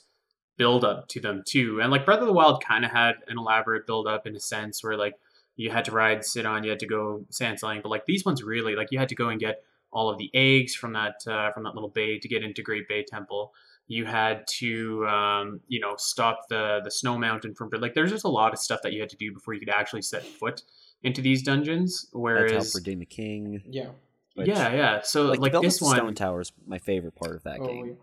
[0.56, 1.80] build up to them too.
[1.80, 4.40] And like Breath of the Wild kind of had an elaborate build up in a
[4.40, 5.14] sense where like
[5.56, 8.42] you had to ride Sidon, you had to go sand selling, but like these ones
[8.42, 11.50] really like you had to go and get all of the eggs from that uh,
[11.52, 13.52] from that little bay to get into Great Bay Temple.
[13.86, 18.24] You had to um, you know stop the the snow mountain from like there's just
[18.24, 20.62] a lot of stuff that you had to do before you could actually set foot
[21.02, 22.06] into these dungeons.
[22.12, 23.62] Whereas how Redeem the King.
[23.68, 23.88] Yeah.
[24.34, 25.00] which- yeah, yeah.
[25.02, 27.60] So Like, like, this of the Stone one, Tower is my favorite part of that
[27.60, 27.98] Oh, game.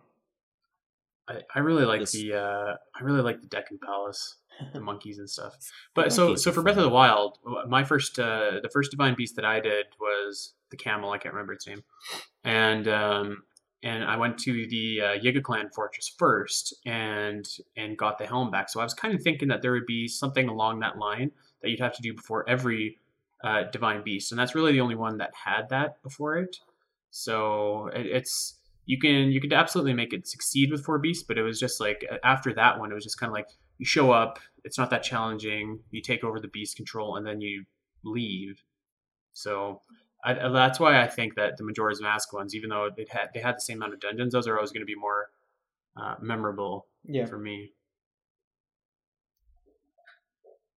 [1.28, 4.38] I, I really like This- the uh, I really like the Deku Palace,
[4.74, 5.56] the monkeys and stuff.
[5.96, 9.36] But so so for Breath of the Wild, my first uh, the first divine beast
[9.36, 11.12] that I did was the camel.
[11.12, 11.84] I can't remember its name,
[12.44, 13.44] and um,
[13.84, 18.52] and I went to the uh, Yiga Clan fortress first and and got the helm
[18.52, 18.70] back.
[18.70, 21.70] So I was kind of thinking that there would be something along that line that
[21.70, 22.98] you'd have to do before every
[23.44, 26.58] uh, divine beast, and that's really the only one that had that before it.
[27.10, 31.38] So it, it's you can you could absolutely make it succeed with four beasts, but
[31.38, 34.12] it was just like after that one, it was just kind of like you show
[34.12, 35.80] up, it's not that challenging.
[35.90, 37.66] You take over the beast control, and then you
[38.04, 38.64] leave.
[39.34, 39.82] So
[40.24, 43.30] I, I- that's why I think that the Majora's Mask ones, even though they had
[43.34, 45.30] they had the same amount of dungeons, those are always going to be more
[45.98, 47.26] uh, memorable Yeah.
[47.26, 47.72] for me.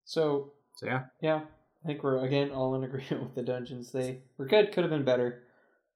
[0.04, 1.40] So So yeah, yeah,
[1.84, 3.92] I think we're again all in agreement with the dungeons.
[3.92, 4.72] They were good.
[4.72, 5.42] Could have been better.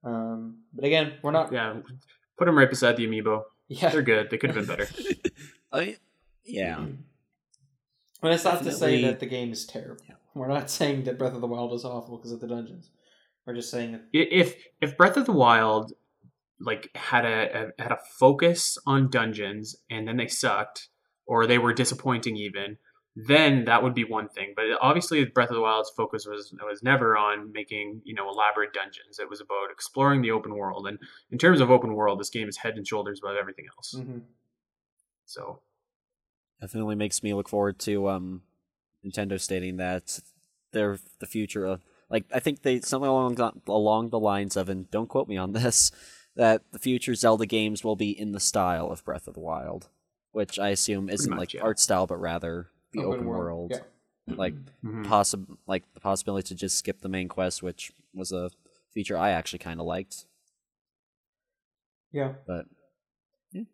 [0.04, 1.52] Um, but again, we're not.
[1.52, 1.74] yeah,
[2.38, 3.42] put them right beside the amiibo.
[3.68, 3.88] Yeah.
[3.88, 4.30] They're good.
[4.30, 4.88] They could have been better.
[5.72, 5.96] I mean,
[6.44, 6.78] yeah.
[6.78, 7.04] And
[8.32, 10.04] it's not to say that the game is terrible.
[10.34, 12.90] We're not saying that Breath of the Wild is awful because of the dungeons.
[13.46, 15.92] We're just saying that if if Breath of the Wild
[16.58, 20.88] like had a, a had a focus on dungeons and then they sucked
[21.26, 22.78] or they were disappointing even
[23.16, 24.52] then that would be one thing.
[24.54, 28.72] But obviously Breath of the Wild's focus was was never on making you know elaborate
[28.74, 29.18] dungeons.
[29.18, 30.86] It was about exploring the open world.
[30.86, 30.98] And
[31.30, 33.94] in terms of open world this game is head and shoulders above everything else.
[33.96, 34.22] Mhm.
[35.24, 35.60] so.
[36.60, 38.40] Definitely makes me look forward to um,
[39.04, 40.20] Nintendo stating that
[40.72, 44.90] they're the future of like I think they something along along the lines of and
[44.90, 45.90] don't quote me on this
[46.36, 49.88] that the future Zelda games will be in the style of Breath of the Wild,
[50.32, 51.62] which I assume isn't much, like yeah.
[51.62, 54.34] art style but rather the open, world, Yeah.
[54.36, 55.06] like mhm.
[55.06, 58.50] possi- like the possibility to just skip the main quest, which was a
[58.92, 60.26] feature I actually kind of liked.
[62.12, 62.34] Yeah.
[62.46, 62.66] But
[63.52, 63.64] yeah.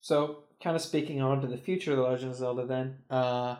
[0.00, 3.56] So, kind of speaking on to the future of The Legend of Zelda, then, uh,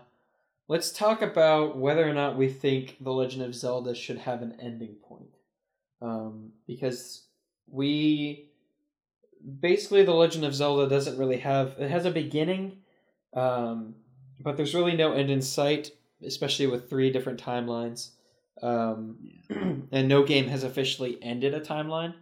[0.68, 4.56] let's talk about whether or not we think The Legend of Zelda should have an
[4.60, 5.36] ending point.
[6.00, 7.26] Um, because
[7.66, 8.50] we.
[9.60, 11.74] Basically, The Legend of Zelda doesn't really have.
[11.78, 12.78] It has a beginning,
[13.34, 13.94] um,
[14.40, 15.90] but there's really no end in sight,
[16.24, 18.10] especially with three different timelines.
[18.62, 19.18] Um,
[19.92, 22.14] and no game has officially ended a timeline.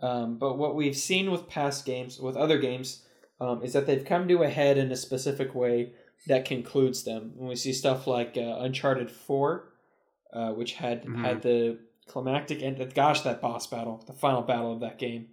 [0.00, 3.04] Um, but what we've seen with past games, with other games,
[3.40, 5.92] um, is that they've come to a head in a specific way
[6.26, 7.32] that concludes them.
[7.36, 9.72] When we see stuff like uh, Uncharted Four,
[10.32, 11.20] uh, which had Mhm.
[11.20, 12.92] had the climactic end.
[12.94, 15.28] Gosh, that boss battle, the final battle of that game,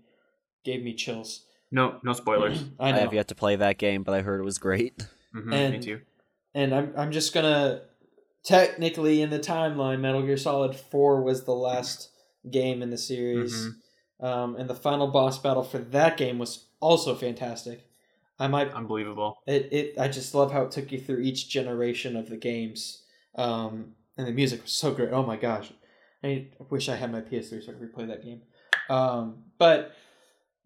[0.63, 1.45] gave me chills.
[1.71, 2.63] No, no spoilers.
[2.79, 5.05] I I, have yet to play that game, but I heard it was great.
[5.35, 6.01] Mhm, me too.
[6.53, 7.83] and I'm I'm just gonna
[8.43, 12.09] technically in the timeline, Metal Gear Solid Four was the last
[12.49, 14.25] game in the series, Mhm.
[14.25, 17.87] um, and the final boss battle for that game was also fantastic.
[18.41, 19.41] I might Unbelievable.
[19.45, 23.03] it, it I just love how it took you through each generation of the games,
[23.35, 25.11] um, and the music was so great.
[25.11, 25.71] Oh my gosh,
[26.23, 28.41] I wish I had my PS3 so I could replay that game.
[28.89, 29.93] Um, but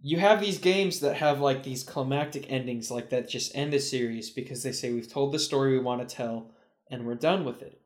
[0.01, 3.79] you have these games that have like these climactic endings like that just end a
[3.79, 6.51] series because they say we've told the story we want to tell
[6.91, 7.81] and we're done with it.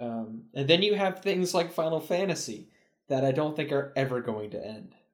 [0.00, 2.68] Um, and then you have things like Final Fantasy
[3.08, 4.94] that I don't think are ever going to end.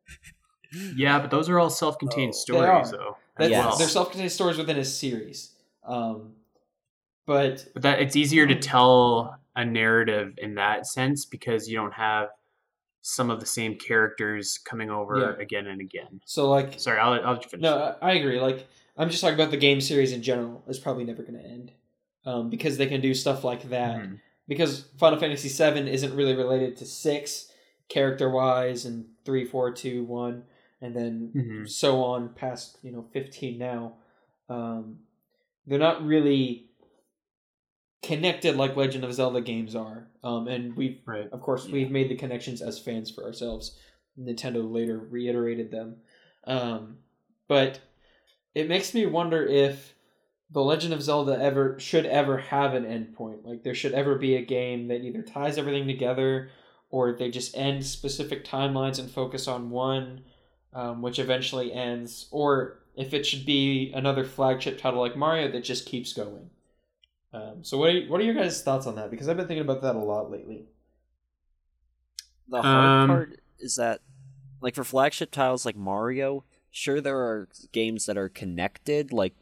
[0.94, 2.38] Yeah, but those are all self-contained Oh.
[2.38, 3.16] Stories, though.
[3.40, 3.78] That's, Yes.
[3.78, 5.52] They're self-contained stories within a series.
[5.84, 6.34] Um,
[7.26, 11.92] but But that it's easier to tell a narrative in that sense because you don't
[11.94, 12.28] have
[13.02, 15.42] some of the same characters coming over Yeah.
[15.42, 16.20] again and again.
[16.24, 17.62] so like Sorry, I'll, I'll let you finish.
[17.62, 18.40] No, I I agree.
[18.40, 18.66] Like
[18.96, 20.62] I'm just talking about the game series in general.
[20.68, 21.72] It's probably never going to end
[22.26, 23.96] um, because they can do stuff like that.
[24.00, 24.20] Mhm.
[24.46, 27.50] Because Final Fantasy VII isn't really related to six
[27.88, 30.44] character wise, and three, four, two, one,
[30.80, 31.68] and then Mhm.
[31.68, 33.94] so on past you know fifteen now.
[34.48, 35.00] Um,
[35.66, 36.66] they're not really
[38.02, 40.08] connected like Legend of Zelda games are.
[40.24, 41.30] Um, and we've Right.
[41.30, 41.74] of course, Yeah.
[41.74, 43.78] we've made the connections as fans for ourselves.
[44.18, 46.00] Nintendo later reiterated them.
[46.44, 46.98] Um,
[47.46, 47.80] but
[48.54, 49.94] it makes me wonder if
[50.50, 53.44] the Legend of Zelda ever should ever have an endpoint.
[53.44, 56.50] Like there should ever be a game that either ties everything together
[56.90, 60.24] or they just end specific timelines and focus on one,
[60.72, 65.64] um, which eventually ends, or if it should be another flagship title like Mario that
[65.64, 66.50] just keeps going.
[67.32, 69.10] Um, so what are, what are your guys' thoughts on that?
[69.10, 70.64] Because I've been thinking about that a lot lately.
[72.48, 74.00] The hard Um, part is that,
[74.60, 79.34] like for flagship titles like Mario, sure there are games that are connected, like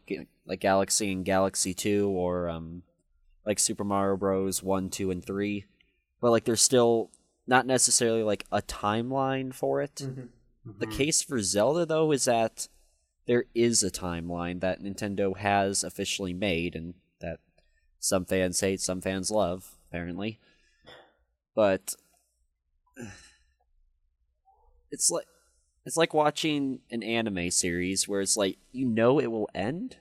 [0.46, 2.82] like Galaxy and Galaxy Two, or um,
[3.46, 4.62] like Super Mario Bros.
[4.62, 5.64] One, Two, and Three,
[6.20, 7.10] but like there's still
[7.46, 10.02] not necessarily like a timeline for it.
[10.76, 10.96] The Mhm.
[10.96, 12.68] case for Zelda, though, is that
[13.26, 17.40] there is a timeline that Nintendo has officially made, and that
[17.98, 20.38] some fans hate, some fans love, apparently.
[21.54, 21.94] But
[24.90, 25.26] it's like
[25.84, 29.96] it's like watching an anime series where it's like you know it will end,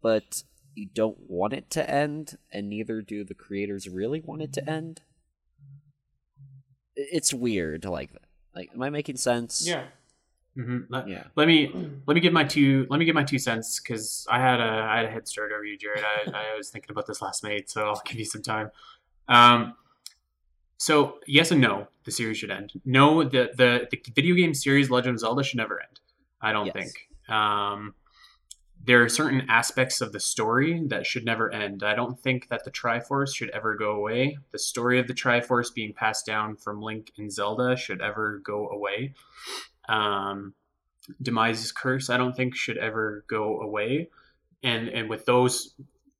[0.00, 0.42] but
[0.74, 4.68] you don't want it to end, and neither do the creators really want it to
[4.70, 5.02] end.
[6.96, 8.10] It's weird, like
[8.54, 9.66] like, am I making sense?
[9.66, 9.86] Yeah.
[10.56, 10.86] Mhm.
[10.88, 11.24] Let, Yeah.
[11.36, 11.72] let me
[12.06, 14.86] let me give my two let me give my two cents because I had a
[14.88, 16.04] I had a head start over you, Jared.
[16.04, 18.70] I, I was thinking about this last night, so I'll give you some time.
[19.28, 19.74] Um,
[20.76, 22.72] so yes and no, the series should end.
[22.84, 26.00] No, the the, the video game series Legend of Zelda should never end.
[26.40, 26.74] I don't Yes.
[26.74, 27.08] think.
[27.28, 27.94] Um,
[28.86, 31.82] there are certain aspects of the story that should never end.
[31.82, 34.36] I don't think that the Triforce should ever go away.
[34.52, 38.68] The story of the Triforce being passed down from Link and Zelda should ever go
[38.68, 39.14] away.
[39.88, 40.54] Um,
[41.22, 44.08] Demise's curse, I don't think should ever go away.
[44.62, 45.74] And and with those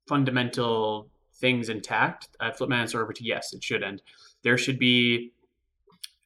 [0.07, 4.03] fundamental things intact, I flip my answer over to yes, it should end.
[4.43, 5.33] There should be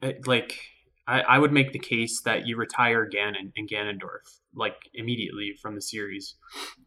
[0.02, 0.58] uh, like
[1.06, 5.74] I, I would make the case that you retire Ganon and Ganondorf like immediately from
[5.74, 6.34] the series.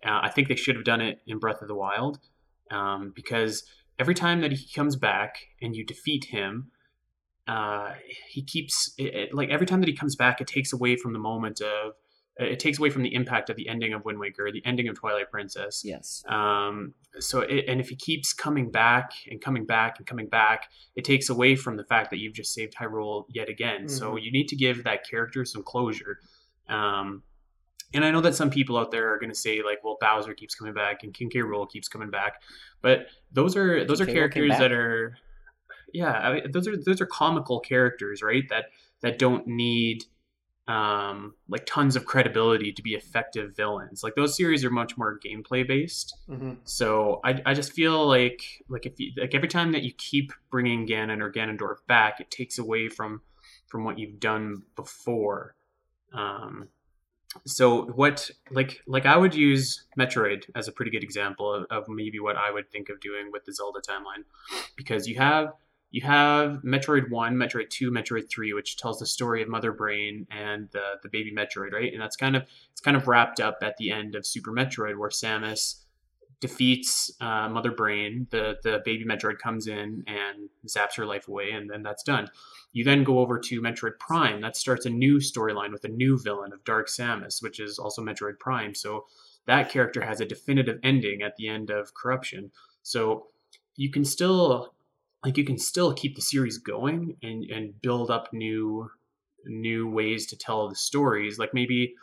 [0.06, 2.20] Uh, I think they should have done it in Breath of the Wild
[2.70, 3.64] um, because
[3.98, 6.72] every time that he comes back and you defeat him,
[7.48, 7.94] uh,
[8.30, 11.14] he keeps it, it- like every time that he comes back, it takes away from
[11.14, 11.94] the moment of
[12.38, 14.96] it takes away from the impact of the ending of Wind Waker, the ending of
[14.98, 15.84] Twilight Princess.
[15.86, 16.24] Yes.
[16.28, 20.70] Um, so, it, and if he keeps coming back and coming back and coming back,
[20.96, 23.88] it takes away from the fact that you've just saved Hyrule yet again.
[23.90, 24.24] So Mhm.
[24.24, 26.20] you need to give that character some closure.
[26.70, 27.24] Um,
[27.94, 30.34] and I know that some people out there are going to say like, well, Bowser
[30.34, 31.40] keeps coming back and King K.
[31.40, 32.42] Rool keeps coming back,
[32.82, 34.20] but those are those are King K.
[34.20, 35.18] Characters that are,
[35.94, 38.44] yeah, I mean, those are those are comical characters, right?
[38.50, 38.66] That
[39.02, 40.06] that don't need
[40.68, 45.20] um like tons of credibility to be effective villains like those series are much more
[45.20, 46.54] gameplay based Mm-hmm.
[46.66, 50.32] so I, I just feel like like if you like every time that you keep
[50.52, 53.22] bringing Ganon or Ganondorf back, it takes away from
[53.68, 55.56] from what you've done before.
[56.14, 56.68] Um,
[57.46, 61.90] so what like like I would use Metroid as a pretty good example of, of
[61.90, 64.26] maybe what I would think of doing with the Zelda timeline,
[64.76, 65.54] because you have
[65.92, 70.26] you have Metroid One, Metroid Two, Metroid Three, which tells the story of Mother Brain
[70.32, 71.92] and the the baby Metroid, right?
[71.92, 74.98] And that's kind of it's kind of wrapped up at the end of Super Metroid,
[74.98, 75.82] where Samus
[76.40, 78.28] defeats uh, Mother Brain.
[78.32, 82.30] The the baby Metroid comes in and zaps her life away, and then that's done.
[82.72, 84.40] You then go over to Metroid Prime.
[84.40, 88.02] That starts a new storyline with a new villain of Dark Samus, which is also
[88.02, 88.74] Metroid Prime.
[88.76, 89.08] So
[89.46, 92.52] that character has a definitive ending at the end of Corruption.
[92.82, 93.28] So
[93.76, 94.74] you can still
[95.24, 98.90] like you can still keep the series going and and build up new
[99.46, 101.38] new ways to tell the stories.
[101.38, 101.96] Like maybe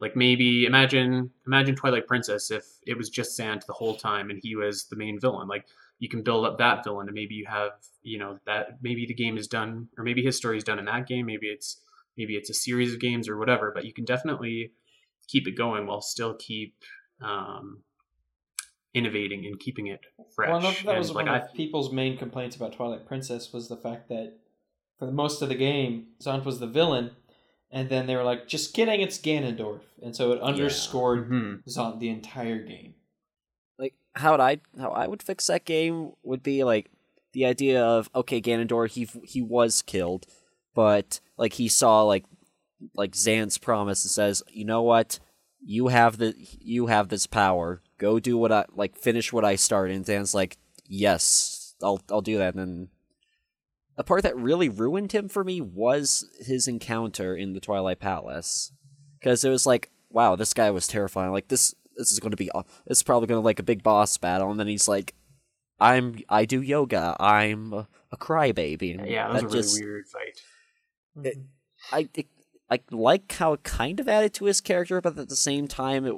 [0.00, 4.38] like maybe imagine imagine Twilight Princess if it was just Zant the whole time and
[4.42, 5.48] he was the main villain.
[5.48, 5.66] Like
[5.98, 7.72] you can build up that villain and maybe you have
[8.02, 10.84] you know that maybe the game is done or maybe his story is done in
[10.84, 11.26] that game.
[11.26, 11.80] Maybe it's
[12.16, 13.72] maybe it's a series of games or whatever.
[13.74, 14.72] But you can definitely
[15.28, 16.74] keep it going while still keep
[17.22, 17.82] um,
[18.96, 20.00] innovating and keeping it
[20.34, 20.48] fresh.
[20.50, 23.52] Well, I that And, was like one I, of people's main complaints about Twilight Princess
[23.52, 24.38] was the fact that
[24.98, 27.10] for most of the game, Zant was the villain,
[27.70, 31.64] and then they were like, "Just kidding, it's Ganondorf," and so it underscored Mhm.
[31.68, 32.94] Zant the entire game.
[33.78, 36.90] like how would I how I would fix that game would be like
[37.32, 40.26] the idea of okay Ganondorf he he was killed,
[40.74, 42.24] but like he saw like
[42.94, 45.18] like Zant's promise and says you know what
[45.60, 47.82] you have the you have this power.
[47.98, 49.96] Go do what I like finish what I started.
[49.96, 52.54] And Zant's like yes I'll I'll do that.
[52.54, 52.88] And then
[53.96, 58.72] the part that really ruined him for me was his encounter in the Twilight Palace.
[59.18, 61.32] Because it was like wow this guy was terrifying.
[61.32, 62.50] Like this this is going to be
[62.86, 64.50] it's probably going to like a big boss battle.
[64.50, 65.14] And then he's like
[65.78, 67.16] i'm i do yoga.
[67.20, 69.10] I'm a, a crybaby.
[69.10, 71.26] Yeah, that was a really just weird fight.
[71.26, 71.38] It-
[71.92, 72.26] i it,
[72.70, 76.04] i like how it kind of added to his character but at the same time
[76.06, 76.14] it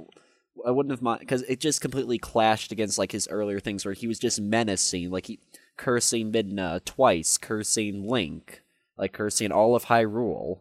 [0.67, 3.95] i wouldn't have mind because it just completely clashed against like his earlier things where
[3.95, 5.39] he was just menacing like he
[5.77, 8.63] cursing midna twice cursing link
[8.99, 10.59] like cursing all of hyrule.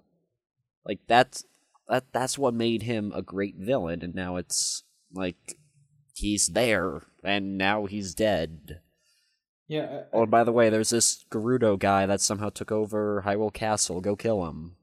[0.86, 1.44] Like that's
[1.90, 5.58] that that's what made him a great villain and now it's like
[6.14, 8.80] he's there and now he's dead.
[9.68, 13.52] Yeah, I- oh by the way there's this gerudo guy that somehow took over hyrule
[13.52, 14.00] castle.
[14.02, 14.76] Go kill him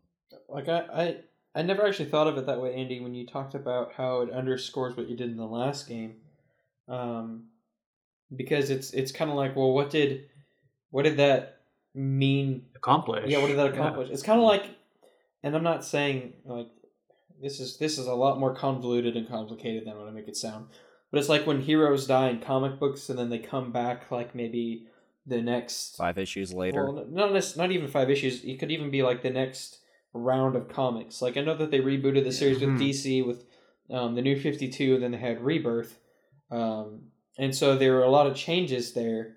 [0.54, 1.16] like I, I,
[1.56, 3.00] I never actually thought of it that way, Andy.
[3.00, 6.16] When you talked about how it underscores what you did in the last game,
[6.88, 7.44] um,
[8.34, 10.28] because it's it's kind of like, well, what did,
[10.90, 11.60] what did that
[11.94, 13.30] mean Accomplish.
[13.30, 13.80] Yeah, what did that Yeah.
[13.80, 14.10] accomplish?
[14.10, 14.66] It's kind of like,
[15.42, 16.68] and I'm not saying like
[17.40, 20.36] this is this is a lot more convoluted and complicated than what I make it
[20.36, 20.68] sound.
[21.10, 24.34] But it's like when heroes die in comic books and then they come back like
[24.34, 24.86] maybe
[25.26, 28.44] the next five issues later well, not not even five issues.
[28.44, 29.78] It could even be like the next
[30.14, 31.20] round of comics.
[31.20, 33.44] Like I know that they rebooted the series with DC with
[33.90, 35.98] um, the New Fifty Two, and then they had Rebirth,
[36.50, 39.36] um, and so there were a lot of changes there,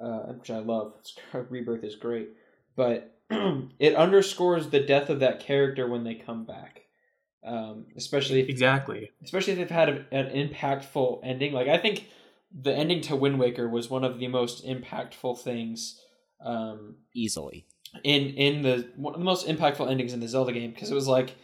[0.00, 0.94] uh, which I love.
[1.32, 2.30] Rebirth is great,
[2.74, 6.80] but it underscores the death of that character when they come back.
[7.46, 9.10] Um, especially if Exactly.
[9.22, 11.52] especially if they've had a, an impactful ending.
[11.52, 12.08] Like I think
[12.50, 16.00] the ending to Wind Waker was one of the most impactful things
[16.42, 17.66] um, easily
[18.02, 20.94] in in the one of the most impactful endings in the Zelda game because it
[20.94, 21.34] was like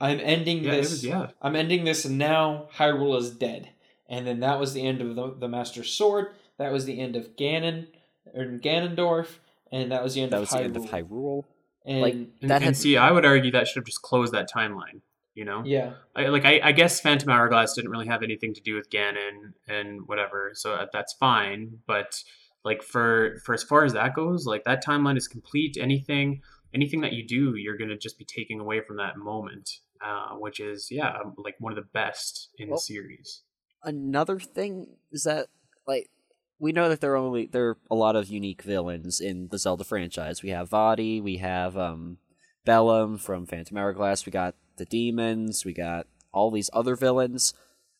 [0.00, 0.90] I'm ending Yeah, this.
[0.90, 1.28] was, yeah.
[1.42, 3.68] I'm ending this, and now Hyrule is dead.
[4.08, 6.28] And then that was the end of the, the Master Sword.
[6.58, 7.86] That was the end of Ganon
[8.34, 9.26] or Ganondorf,
[9.70, 10.56] and that was the end that of was Hyrule.
[10.58, 11.44] the end of hyrule
[11.84, 14.50] And like- That and had- see, I would argue that should have just closed that
[14.50, 15.00] timeline.
[15.34, 18.60] You know, yeah, I, like I, I guess Phantom Hourglass didn't really have anything to
[18.60, 21.78] do with Ganon and whatever, so uh, that's fine.
[21.86, 22.20] But
[22.64, 25.76] like for for as far as that goes, like that timeline is complete.
[25.80, 26.42] Anything
[26.74, 29.70] anything that you do, you're gonna just be taking away from that moment,
[30.04, 33.42] uh, which is yeah, like one of the best in Well, the series.
[33.82, 35.46] another thing is that
[35.86, 36.10] like
[36.58, 39.58] we know that there are only there are a lot of unique villains in the
[39.58, 40.42] Zelda franchise.
[40.42, 42.18] We have Vaati, we have um
[42.66, 47.54] Bellum from Phantom Hourglass, we got the demons, we got all these other villains.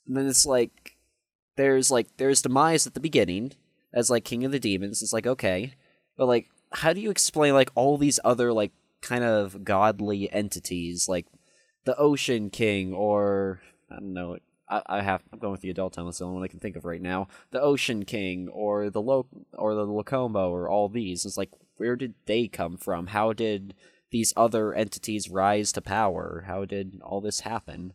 [0.07, 0.97] And then it's like
[1.57, 3.53] there's like there's Demise at the beginning
[3.93, 5.03] as like King of the Demons.
[5.03, 5.75] It's like okay.
[6.17, 11.09] But like how do you explain like all these other like kind of godly entities
[11.09, 11.27] like
[11.85, 13.61] the Ocean King or
[13.91, 14.37] I don't know
[14.69, 16.05] I, I have I'm going with the adult time.
[16.05, 17.29] That's the only one I can think of right now.
[17.51, 21.25] The Ocean King or the Lo or the Lacombo or all these.
[21.25, 23.09] It's like where did they come from?
[23.09, 23.75] How did
[24.11, 26.45] these other entities rise to power?
[26.47, 27.95] How did all this happen?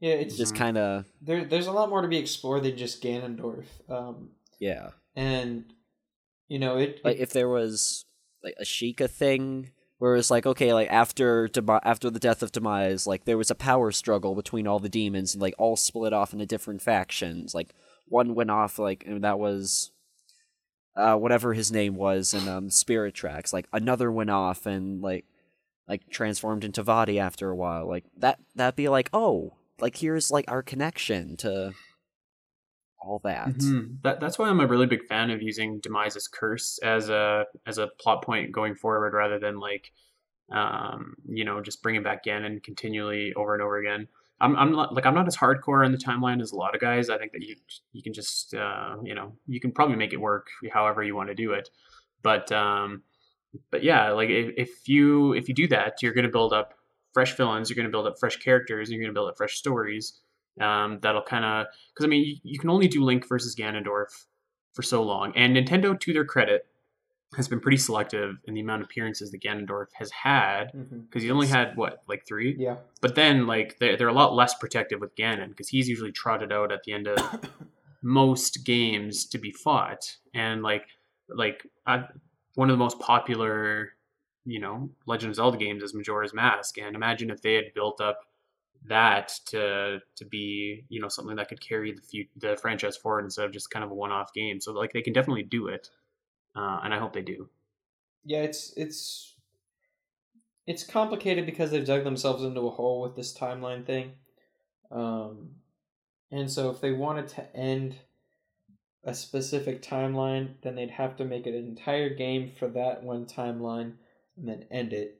[0.00, 0.14] yeah.
[0.14, 1.44] It's Just kind of there.
[1.44, 3.66] There's a lot more to be explored than just Ganondorf.
[3.88, 4.90] Um, yeah.
[5.16, 5.64] and
[6.48, 7.00] you know it.
[7.04, 8.04] Like it- if there was
[8.42, 12.52] like a Sheikah thing where it's like okay, like after Demi- after the death of
[12.52, 16.12] Demise, like there was a power struggle between all the demons and like all split
[16.12, 17.54] off into different factions.
[17.54, 17.74] Like
[18.06, 19.90] one went off like and that was
[20.96, 23.52] uh whatever his name was in um Spirit Tracks.
[23.52, 25.24] Like another went off and like
[25.88, 27.88] like transformed into Vaati after a while.
[27.88, 31.72] Like that that'd be like, oh, like here's like our connection to
[33.00, 33.48] all that.
[33.48, 34.02] Mhm.
[34.02, 37.78] That that's why I'm a really big fan of using Demise's curse as a as
[37.78, 39.92] a plot point going forward, rather than like,
[40.50, 44.08] um, you know, just bringing back Ganon continually over and over again.
[44.40, 46.80] I'm I'm not like I'm not as hardcore in the timeline as a lot of
[46.80, 47.10] guys.
[47.10, 47.56] I think that you
[47.92, 51.28] you can just uh, you know you can probably make it work however you want
[51.28, 51.68] to do it,
[52.22, 53.02] but um,
[53.70, 56.74] but yeah, like if, if you if you do that, you're going to build up
[57.12, 59.56] fresh villains, you're going to build up fresh characters, you're going to build up fresh
[59.56, 60.20] stories.
[60.60, 64.26] Um, that'll kind of because I mean you, you can only do Link versus Ganondorf
[64.74, 66.66] for so long, and Nintendo, to their credit,
[67.36, 70.72] has been pretty selective in the amount of appearances that Ganondorf has had
[71.10, 72.76] because he only had what like three, Yeah.
[73.02, 76.52] but then like they're, they're a lot less protective with Ganon because he's usually trotted
[76.52, 77.18] out at the end of
[78.02, 80.86] most games to be fought and like
[81.28, 82.04] like I,
[82.54, 83.90] one of the most popular
[84.46, 88.00] you know legend of zelda games is majora's mask and imagine if they had built
[88.00, 88.20] up
[88.86, 93.24] that to to be you know something that could carry the few, the franchise forward
[93.24, 95.90] instead of just kind of a one-off game so like they can definitely do it
[96.56, 97.48] uh, and i hope they do
[98.24, 99.34] Yeah, it's it's
[100.66, 104.12] it's complicated because they've dug themselves into a hole with this timeline thing.
[104.90, 105.56] Um
[106.30, 107.96] and so if they wanted to end
[109.02, 113.96] a specific timeline, then they'd have to make an entire game for that one timeline
[114.36, 115.17] and then end it.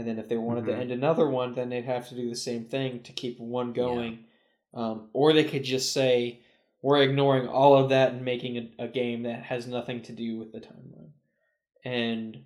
[0.00, 0.68] And then if they wanted Mhm.
[0.68, 3.74] to end another one, then they'd have to do the same thing to keep one
[3.74, 4.24] going.
[4.72, 6.40] Um, or they could just say,
[6.80, 10.38] we're ignoring all of that and making a, a game that has nothing to do
[10.38, 11.10] with the timeline.
[11.84, 12.44] And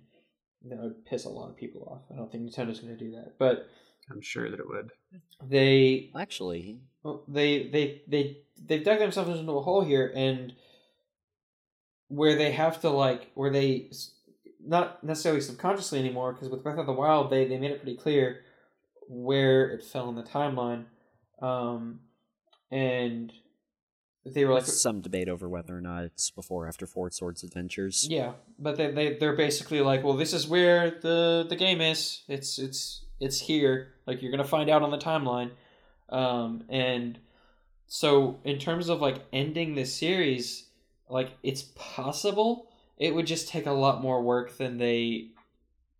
[0.65, 2.01] that would piss a lot of people off.
[2.11, 3.37] I don't think Nintendo's going to do that.
[3.37, 3.69] But
[4.11, 4.91] i'm sure that it would
[5.41, 10.53] they Actually, well, they they they they've dug themselves into a hole here, and
[12.09, 14.11] where they have to like where they s-
[14.67, 17.97] not necessarily subconsciously anymore because with Breath of the Wild they they made it pretty
[17.97, 18.41] clear
[19.07, 20.85] where it fell in the timeline,
[21.41, 21.99] um,
[22.71, 23.31] and
[24.25, 27.43] they were like some debate over whether or not it's before or after Four Swords
[27.43, 28.07] Adventures.
[28.09, 32.23] yeah, but they they they're basically like, well, this is where the the game is.
[32.27, 33.93] It's it's it's here.
[34.07, 35.51] Like you're gonna find out on the timeline,
[36.09, 37.19] um, and
[37.87, 40.65] so in terms of like ending this series,
[41.09, 42.71] like it's possible.
[42.97, 45.29] It would just take a lot more work than they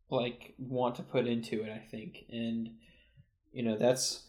[0.09, 1.71] like want to put into it.
[1.71, 2.69] I think, and
[3.51, 4.23] you know that's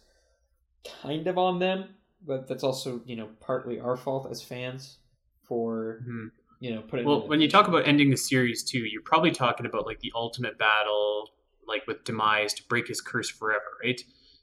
[1.03, 1.95] kind of on them,
[2.25, 4.99] but that's also you know partly our fault as fans
[5.45, 6.31] for Mhm.
[6.61, 7.07] you know putting.
[7.07, 10.13] Well, when you talk about ending the series too, you're probably talking about like the
[10.15, 11.31] ultimate battle,
[11.67, 14.01] like with Demise to break his curse forever, right?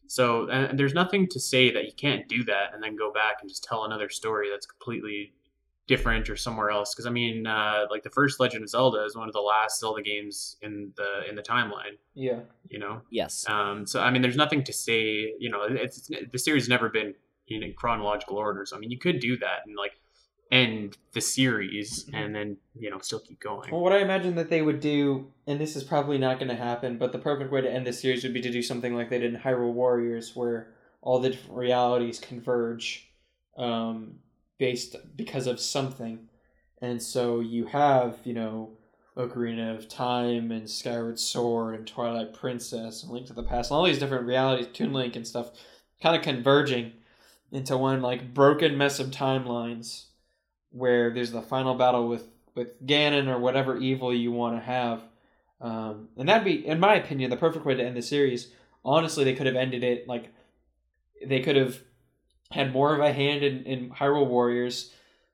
[0.08, 3.38] So, and there's nothing to say that you can't do that and then go back
[3.42, 5.34] and just tell another story that's completely
[5.88, 6.94] different or somewhere else.
[6.94, 9.80] Because I mean, uh, like the first Legend of Zelda is one of the last
[9.80, 11.98] Zelda games in the in the timeline.
[12.14, 13.46] yeah, You know, Yes.
[13.50, 15.34] um, so I mean, there's nothing to say.
[15.40, 17.14] You know, it's, it's the series never been
[17.48, 18.66] in chronological order.
[18.66, 19.94] So I mean, you could do that and like
[20.52, 23.72] end the series and then you know still keep going.
[23.72, 26.56] Well, what I imagine that they would do, and this is probably not going to
[26.56, 29.10] happen, but the perfect way to end the series would be to do something like
[29.10, 33.10] they did in Hyrule Warriors, where all the different realities converge,
[33.58, 34.20] um,
[34.64, 36.30] based because of something,
[36.82, 38.70] and so you have you know
[39.18, 43.76] Ocarina of Time and Skyward Sword and Twilight Princess and Link to the Past and
[43.78, 45.52] all these different realities, Toon Link and stuff,
[46.02, 46.94] kind of converging
[47.52, 50.06] into one like broken mess of timelines
[50.72, 55.02] where there's the final battle with with Ganon or whatever evil you want to have.
[55.60, 58.54] Um, and that'd be, in my opinion, the perfect way to end the series.
[58.86, 60.32] Honestly, they could have ended it like
[61.26, 61.82] they could have
[62.54, 64.92] had more of a hand in, in Hyrule Warriors,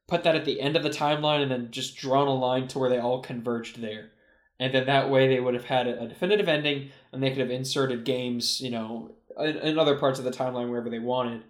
[0.08, 2.80] put that at the end of the timeline, and then just drawn a line to
[2.80, 4.12] where they all converged there.
[4.60, 7.40] And then that way they would have had a, a definitive ending, and they could
[7.40, 11.44] have inserted games, you know, in, in other parts of the timeline wherever they wanted,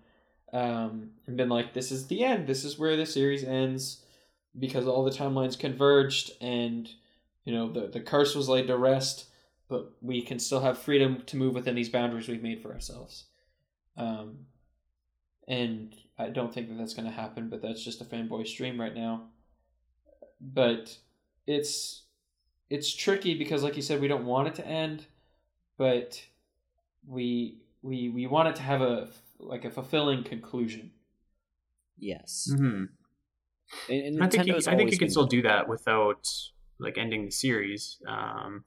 [0.54, 2.46] um, and been like, "This is the end.
[2.48, 4.04] This is where the series ends."
[4.58, 6.90] because all the timelines converged and
[7.46, 9.26] you know the the curse was laid to rest
[9.68, 13.26] but we can still have freedom to move within these boundaries we've made for ourselves
[13.98, 14.40] um
[15.50, 18.80] and i don't think that that's going to happen but that's just a fanboy stream
[18.80, 19.24] right now
[20.40, 20.98] but
[21.48, 22.04] it's
[22.70, 25.06] it's tricky because like you said we don't want it to end
[25.78, 26.24] but
[27.08, 30.92] we we we want it to have a like a fulfilling conclusion
[32.00, 32.50] Yes.
[32.50, 32.86] hmm
[33.90, 36.28] And, and I think you, I think you can been- still do that without
[36.80, 37.98] like ending the series.
[38.08, 38.64] Um,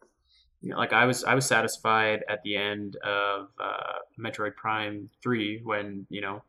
[0.61, 5.09] you know, like I was, I was satisfied at the end of uh, Metroid Prime
[5.23, 6.43] Three when you know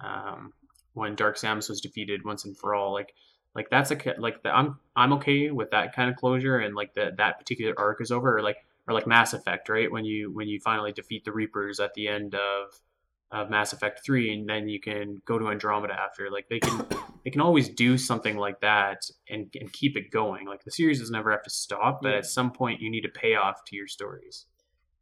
[0.00, 0.52] um,
[0.94, 2.92] when Dark Samus was defeated once and for all.
[2.92, 3.14] Like,
[3.54, 6.94] like that's a like the, I'm I'm okay with that kind of closure and like
[6.94, 8.36] that that particular arc is over.
[8.36, 9.90] Or like or like Mass Effect, right?
[9.90, 12.80] When you when you finally defeat the Reapers at the end of
[13.32, 16.30] of Mass Effect Three, and then you can go to Andromeda after.
[16.30, 16.86] Like they can
[17.24, 20.46] they can always do something like that and and keep it going.
[20.46, 22.18] Like the series does never have to stop, but Yeah.
[22.18, 24.46] at some point you need to pay off to your stories.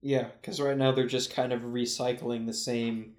[0.01, 3.15] Yeah, because right now they're just kind of recycling the same.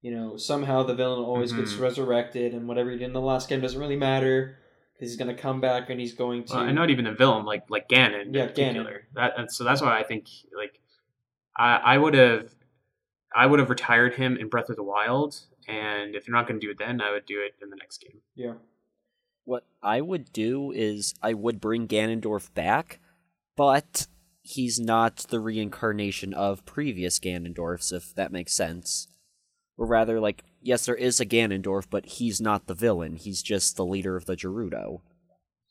[0.00, 1.80] You know, somehow the villain always gets Mhm.
[1.80, 4.58] resurrected, and whatever he did in the last game doesn't really matter
[4.94, 6.54] because he's going to come back and he's going to.
[6.54, 8.32] Well, and not even a villain like like Ganon.
[8.34, 9.08] Yeah, in particular.
[9.14, 10.80] That and so that's why I think like
[11.56, 12.54] I I would have
[13.34, 16.60] I would have retired him in Breath of the Wild, and if you're not going
[16.60, 18.20] to do it then, I would do it in the next game.
[18.34, 18.54] yeah.
[19.44, 23.00] What I would do is I would bring Ganondorf back,
[23.56, 24.06] but
[24.42, 29.08] he's not the reincarnation of previous Ganondorfs, if that makes sense.
[29.78, 33.16] Or rather, like, yes, there is a Ganondorf, but he's not the villain.
[33.16, 35.00] He's just the leader of the Gerudo.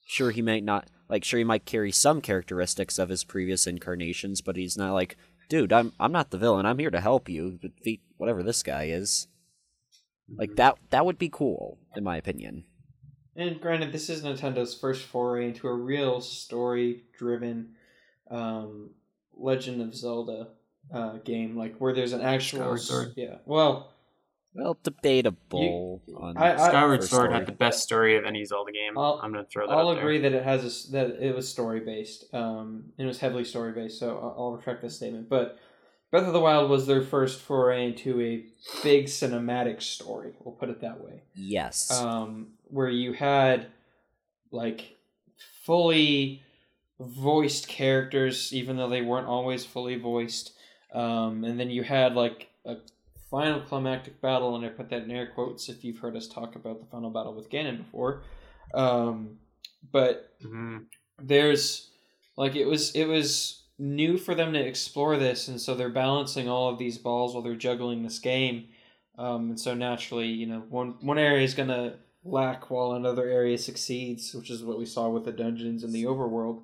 [0.08, 4.42] Sure, he might not, like, sure, he might carry some characteristics of his previous incarnations,
[4.42, 5.18] but he's not like,
[5.50, 6.66] dude, I'm I'm not the villain.
[6.66, 9.28] I'm here to help you defeat whatever this guy is.
[10.30, 12.66] Like that that would be cool, in my opinion.
[13.36, 17.76] And granted, this is Nintendo's first foray into a real story-driven
[18.32, 18.90] um,
[19.38, 20.48] Legend of Zelda
[20.94, 23.14] uh, game, like where there's an actual Skyward Sword.
[23.16, 23.36] Yeah.
[23.46, 23.94] Well,
[24.58, 26.02] Well, debatable.
[26.16, 28.98] on I- I- Skyward Sword had the best story of any Zelda game.
[28.98, 30.02] I'll- I'm going to throw that I'll out there.
[30.04, 32.34] agree that it has a that it was story based.
[32.34, 35.30] Um, it was heavily story based, so I'll, I'll retract this statement.
[35.30, 35.60] But
[36.10, 38.46] Breath of the Wild was their first foray into a
[38.82, 40.34] big cinematic story.
[40.40, 41.24] We'll put it that way.
[41.36, 41.92] Yes.
[42.02, 43.68] um, where you had
[44.52, 44.96] like
[45.66, 46.42] fully
[47.00, 50.54] voiced characters, even though they weren't always fully voiced.
[50.94, 52.78] Um, and then you had like a
[53.30, 56.56] final climactic battle, and I put that in air quotes if you've heard us talk
[56.56, 58.24] about the final battle with Ganon before.
[58.74, 59.40] Um,
[59.92, 60.86] but Mhm.
[61.22, 61.90] there's
[62.36, 66.50] like it was it was new for them to explore this and so they're balancing
[66.50, 68.68] all of these balls while they're juggling this game
[69.18, 73.58] um, and so naturally you know one one area is to lack while another area
[73.58, 76.62] succeeds which is what we saw with the dungeons and the overworld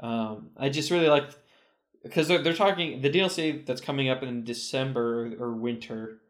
[0.00, 1.28] um, i just really like
[2.04, 6.20] because they're, they're talking the dlc that's coming up in december or winter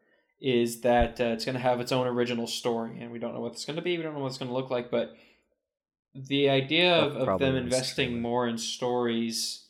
[0.41, 3.41] is that uh, it's going to have its own original story and we don't know
[3.41, 5.15] what it's going to be we don't know what it's going to look like but
[6.13, 8.21] the idea of, of them investing trailer.
[8.21, 9.65] more in stories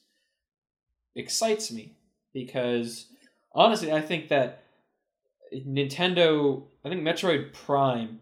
[1.15, 1.93] excites me
[2.33, 3.07] because
[3.53, 4.63] honestly i think that
[5.53, 8.19] nintendo i think metroid prime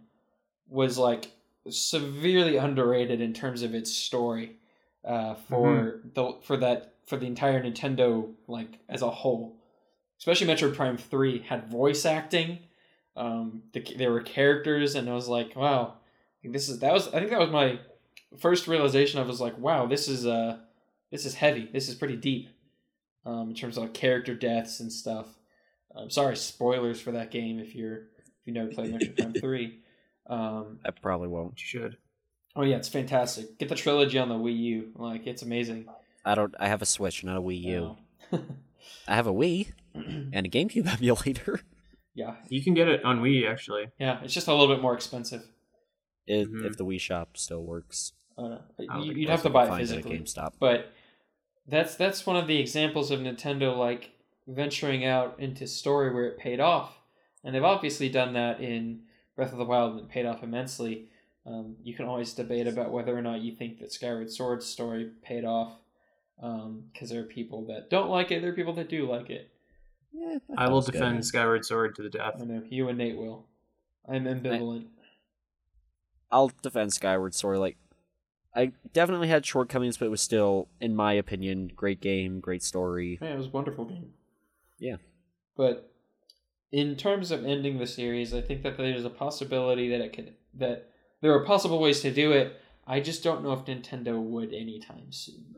[0.69, 1.31] was like
[1.69, 4.57] severely underrated in terms of its story
[5.05, 9.57] uh, for the for that for the entire nintendo like as a whole.
[10.17, 12.59] Especially metroid prime 3 had voice acting
[13.15, 15.95] um, the, there were characters and i was like wow
[16.43, 17.77] this is that was i think that was my
[18.39, 20.57] first realization i was like wow this is uh
[21.13, 21.69] this is heavy.
[21.71, 22.49] This is pretty deep
[23.23, 25.27] um, in terms of like character deaths and stuff.
[25.95, 29.79] I'm sorry spoilers for that game if you're if you never played metroid prime 3
[30.25, 31.61] um, I probably won't.
[31.61, 31.97] You should.
[32.55, 33.59] oh yeah it's fantastic.
[33.59, 34.91] Get the trilogy on the wii u.
[34.95, 35.85] Like it's amazing
[36.25, 36.53] I don't.
[36.59, 37.97] I have a Switch, not a Wii U.
[39.07, 41.61] I have a Wii and a GameCube emulator.
[42.15, 43.85] yeah You can get it on Wii actually.
[43.99, 45.43] yeah it's just a little bit more expensive
[46.27, 46.65] If, Mhm.
[46.65, 48.13] if the Wii Shop still works.
[48.37, 50.53] uh, don't you, think you'd have to you buy can it find at physically GameStop.
[50.59, 50.91] but
[51.67, 54.11] that's that's one of the examples of Nintendo like
[54.47, 56.97] venturing out into story where it paid off,
[57.43, 59.01] and they've obviously done that in
[59.35, 61.09] Breath of the Wild and it paid off immensely.
[61.45, 65.11] Um, you can always debate about whether or not you think that Skyward Sword's story
[65.21, 65.73] paid off,
[66.43, 69.29] Um, because there are people that don't like it, there are people that do like
[69.29, 69.49] it.
[70.11, 70.93] Yeah, I will was good.
[70.93, 72.35] defend Skyward Sword to the death.
[72.39, 73.45] I know you and Nate will.
[74.07, 74.87] I'm ambivalent.
[76.29, 77.59] I'll defend Skyward Sword.
[77.59, 77.77] Like,
[78.53, 83.19] I definitely had shortcomings, but it was still, in my opinion, great game, great story.
[83.21, 84.11] Yeah, it was a wonderful game.
[84.79, 84.97] Yeah.
[85.55, 85.93] But
[86.73, 90.33] in terms of ending the series, I think that there's a possibility that it could
[90.55, 90.89] that
[91.21, 92.59] there are possible ways to do it.
[92.85, 95.55] I just don't know if Nintendo would anytime soon.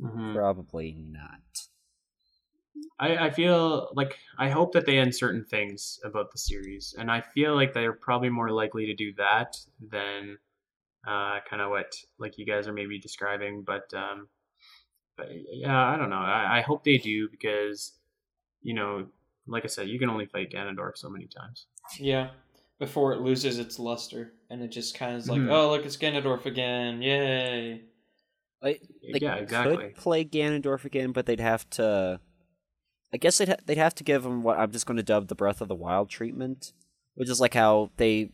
[0.00, 0.34] Mhm.
[0.34, 1.68] Probably not.
[2.98, 7.10] I, I feel like I hope that they end certain things about the series, and
[7.10, 10.38] I feel like they're probably more likely to do that than
[11.06, 13.62] uh, kind of what like you guys are maybe describing.
[13.62, 14.28] But um,
[15.16, 16.16] but yeah, I don't know.
[16.16, 17.92] I, I hope they do because
[18.62, 19.06] you know,
[19.46, 21.66] like I said, you can only fight Ganondorf so many times.
[21.98, 22.30] Yeah.
[22.78, 25.52] Before it loses its luster and it just kind of is like, Mhm.
[25.52, 27.82] oh look, it's Ganondorf again, yay!
[28.64, 28.80] Like,
[29.12, 29.76] they yeah, exactly.
[29.76, 32.18] could play Ganondorf again, but they'd have to.
[33.12, 35.28] I guess they'd ha- they'd have to give him what I'm just going to dub
[35.28, 36.72] the Breath of the Wild treatment,
[37.14, 38.30] which is like how they,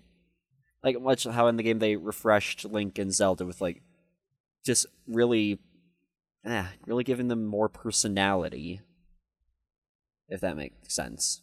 [0.84, 3.82] like much how in the game they refreshed Link and Zelda with like,
[4.64, 5.58] just really,
[6.46, 8.80] ah, really giving them more personality.
[10.28, 11.42] If that makes sense.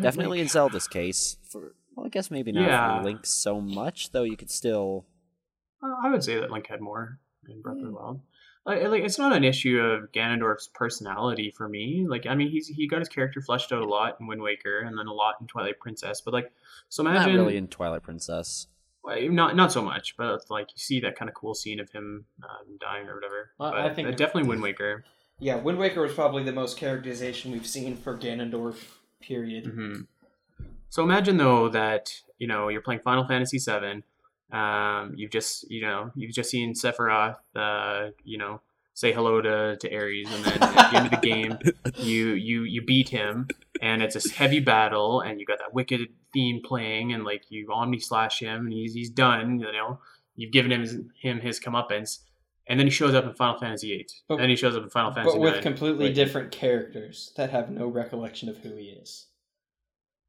[0.00, 1.36] Definitely in Zelda's case.
[1.52, 2.98] For well, I guess maybe not Yeah.
[2.98, 4.22] for Link so much, though.
[4.22, 5.04] You could still.
[6.02, 8.20] I would say that Link had more in Breath of the Wild.
[8.64, 12.04] Like, like it's not an issue of Ganondorf's personality for me.
[12.08, 14.80] Like, I mean, he's he got his character fleshed out a lot in Wind Waker,
[14.80, 16.20] and then a lot in Twilight Princess.
[16.20, 16.50] But like,
[16.88, 18.66] so imagine Not really in Twilight Princess.
[19.04, 21.90] well, not not so much, but like you see that kind of cool scene of
[21.90, 23.50] him um, dying or whatever.
[23.60, 25.04] I- but I think- uh, definitely Wind Waker.
[25.38, 28.76] Yeah, Wind Waker was probably the most characterization we've seen for Ganondorf.
[29.20, 29.66] Period.
[29.66, 30.00] hmm
[30.88, 34.02] So imagine though that you know you're playing Final Fantasy VII.
[34.52, 37.36] Um, you've just you know you've just seen Sephiroth.
[37.54, 38.60] Uh, you know
[38.94, 41.58] say hello to, to Aeris, and then at the end of the game,
[41.98, 43.46] you you you beat him,
[43.82, 46.00] and it's a heavy battle, and you got that wicked
[46.32, 49.58] theme playing, and like you omni slash him, and he's he's done.
[49.60, 50.00] You know
[50.34, 52.20] you've given him his, him his comeuppance,
[52.66, 54.90] and then he shows up in Final Fantasy VIII, But- then he shows up in
[54.90, 55.62] Final Fantasy But with IX.
[55.62, 56.14] completely Right.
[56.14, 59.26] different characters that have no recollection of who he is.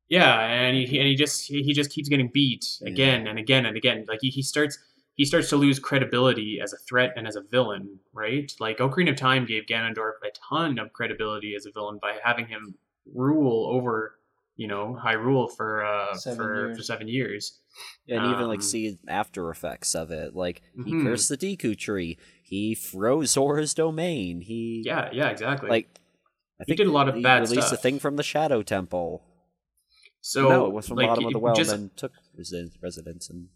[0.09, 3.65] Yeah, and he and he just he, he just keeps getting beat again and again
[3.65, 4.05] and again.
[4.07, 4.77] Like he, he starts
[5.15, 8.49] he starts to lose credibility as a threat and as a villain, right?
[8.59, 12.47] Like Ocarina of Time gave Ganondorf a ton of credibility as a villain by having
[12.47, 12.75] him
[13.13, 14.19] rule over,
[14.55, 16.77] you know, Hyrule for uh Seven for years.
[16.77, 17.59] for seven years.
[18.07, 20.35] And even Um, like see after effects of it.
[20.35, 21.03] Like he Mhm.
[21.03, 22.17] cursed the Deku tree.
[22.41, 24.39] He froze Zora's domain.
[24.39, 25.69] He Yeah, yeah, exactly.
[25.69, 25.99] like
[26.61, 29.23] I He did a lot of he bad released a thing from the Shadow Temple.
[30.27, 32.11] So no, it was from like, bottom of the well just, and then took
[32.81, 33.47] residence and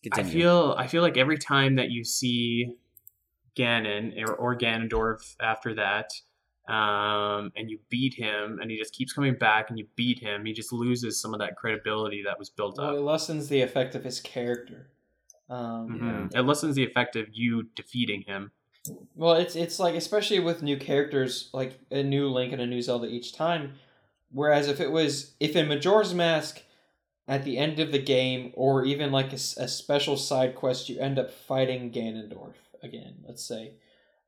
[0.00, 0.28] continued.
[0.28, 2.76] I feel I feel like every time that you see
[3.56, 6.10] Ganon or, or Ganondorf after that,
[6.72, 10.44] um, and you beat him, and he just keeps coming back, and you beat him,
[10.44, 13.96] he just loses some of that credibility that was built Well, it lessens the effect
[13.96, 14.90] of his character.
[15.50, 16.34] Um, Mhm.
[16.34, 18.52] It lessens the effect of you defeating him.
[19.16, 22.82] Well, it's it's like especially with new characters, like a new Link and a new
[22.82, 23.74] Zelda each time.
[24.30, 26.62] Whereas if it was if in Majora's Mask,
[27.26, 30.98] at the end of the game, or even like a, a special side quest, you
[31.00, 33.14] end up fighting Ganondorf again.
[33.26, 33.74] Let's say,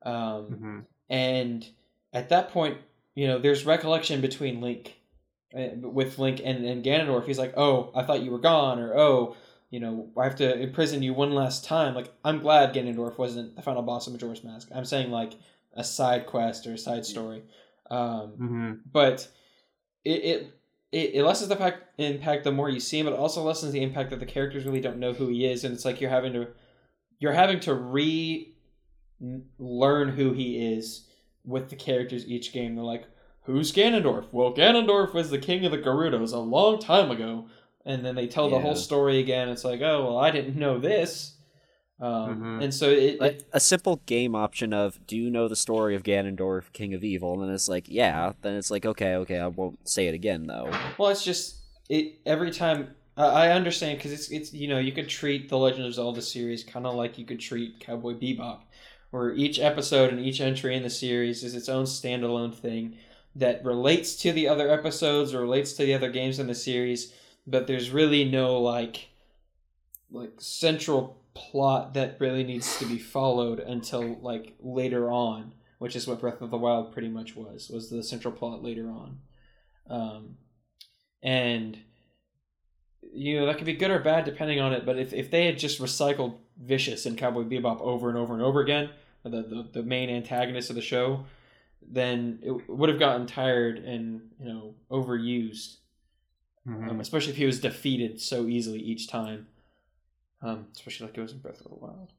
[0.03, 0.85] um, Mhm.
[1.09, 1.67] and
[2.13, 2.77] at that point,
[3.15, 4.99] you know, there's recollection between Link,
[5.55, 7.25] uh, with Link and and Ganondorf.
[7.25, 9.35] He's like, "Oh, I thought you were gone," or "Oh."
[9.69, 11.93] You know, I have to imprison you one last time.
[11.93, 14.69] Like, I'm glad Ganondorf wasn't the final boss of Majora's Mask.
[14.73, 15.33] I'm saying like
[15.73, 17.43] a side quest or a side story.
[17.91, 18.79] Um, Mhm.
[18.89, 19.27] but
[20.07, 20.53] it, it
[20.91, 23.73] it it lessens the impact, impact the more you see him, but it also lessens
[23.73, 26.09] the impact that the characters really don't know who he is, and it's like you're
[26.09, 26.47] having to
[27.19, 28.53] you're having to re
[29.57, 31.07] learn who he is
[31.43, 32.75] with the characters each game.
[32.75, 33.07] They're like,
[33.43, 37.47] "Who's Ganondorf?" Well, Ganondorf was the king of the Gerudos a long time ago,
[37.85, 39.49] and then they tell the whole story again.
[39.49, 41.36] It's like, "Oh, well, I didn't know this,"
[41.99, 42.63] um, Mhm.
[42.63, 45.95] and so it, like it a simple game option of do you know the story
[45.95, 47.33] of Ganondorf, King of Evil?
[47.33, 48.33] And then it's like, yeah.
[48.41, 50.71] Then it's like, okay, okay, I won't say it again though.
[50.97, 51.55] Well, it's just
[51.89, 52.89] it every time.
[53.17, 56.21] I I understand because it's it's you know you could treat the Legend of Zelda
[56.21, 58.59] series kind of like you could treat Cowboy Bebop,
[59.09, 62.95] where each episode and each entry in the series is its own standalone thing
[63.35, 67.13] that relates to the other episodes or relates to the other games in the series,
[67.47, 69.07] but there's really no like
[70.11, 76.07] like central plot that really needs to be followed until like later on, which is
[76.07, 79.19] what Breath of the Wild pretty much was was the central plot later on.
[79.89, 80.37] Um,
[81.21, 81.77] and
[83.13, 84.85] you know that could be good or bad depending on it.
[84.85, 88.41] But if, if they had just recycled Vicious and Cowboy Bebop over and over and
[88.41, 88.89] over again,
[89.23, 91.25] the the, the main antagonist of the show,
[91.81, 95.77] then it would have gotten tired and you know overused.
[96.67, 96.89] Mhm.
[96.89, 99.47] Um, especially if he was defeated so easily each time.
[100.47, 102.13] Um, especially like it was in Breath of the Wild.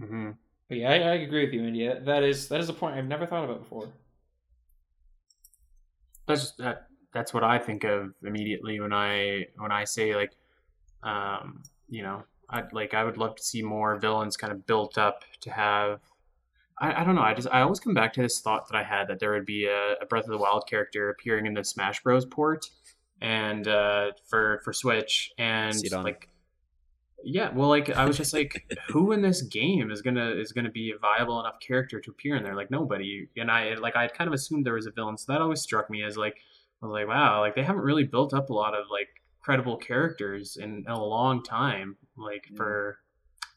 [0.00, 0.30] Mm-hmm.
[0.68, 2.00] But yeah, I, I agree with you, India.
[2.00, 3.88] That is that is a point I've never thought about before.
[6.26, 10.32] that's that that's what I think of immediately when I when I say like
[11.02, 14.96] um you know I like I would love to see more villains kind of built
[14.96, 16.00] up to have
[16.80, 18.82] I, I don't know I just I always come back to this thought that I
[18.82, 21.64] had that there would be a, a Breath of the Wild character appearing in the
[21.64, 22.64] Smash Bros port
[23.20, 26.04] and uh for for Switch and Sidon.
[26.04, 26.28] like
[27.24, 30.70] yeah well like I was just like who in this game is gonna is gonna
[30.70, 34.08] be a viable enough character to appear in there like nobody and I like I
[34.08, 36.36] kind of assumed there was a villain so that always struck me as like
[36.82, 39.06] I was like, wow, like they haven't really built up a lot of like
[39.40, 42.56] credible characters in, in a long time, like Mm.
[42.56, 42.98] for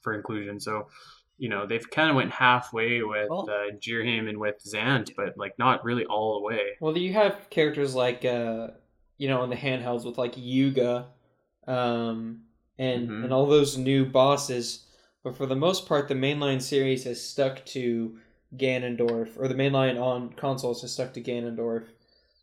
[0.03, 0.59] for inclusion.
[0.59, 0.89] So,
[1.39, 5.35] you know, they've kind of went halfway with Well- uh, Ghirahim and with Zant, but
[5.39, 6.77] like not really all the way.
[6.79, 8.67] Well, you have characters like uh,
[9.17, 11.07] you know, in the handhelds with like Yuga,
[11.67, 12.41] um,
[12.77, 13.23] and Mhm.
[13.25, 14.85] and all those new bosses.
[15.23, 18.19] But for the most part, the mainline series has stuck to
[18.57, 21.87] Ganondorf, or the mainline on consoles has stuck to Ganondorf.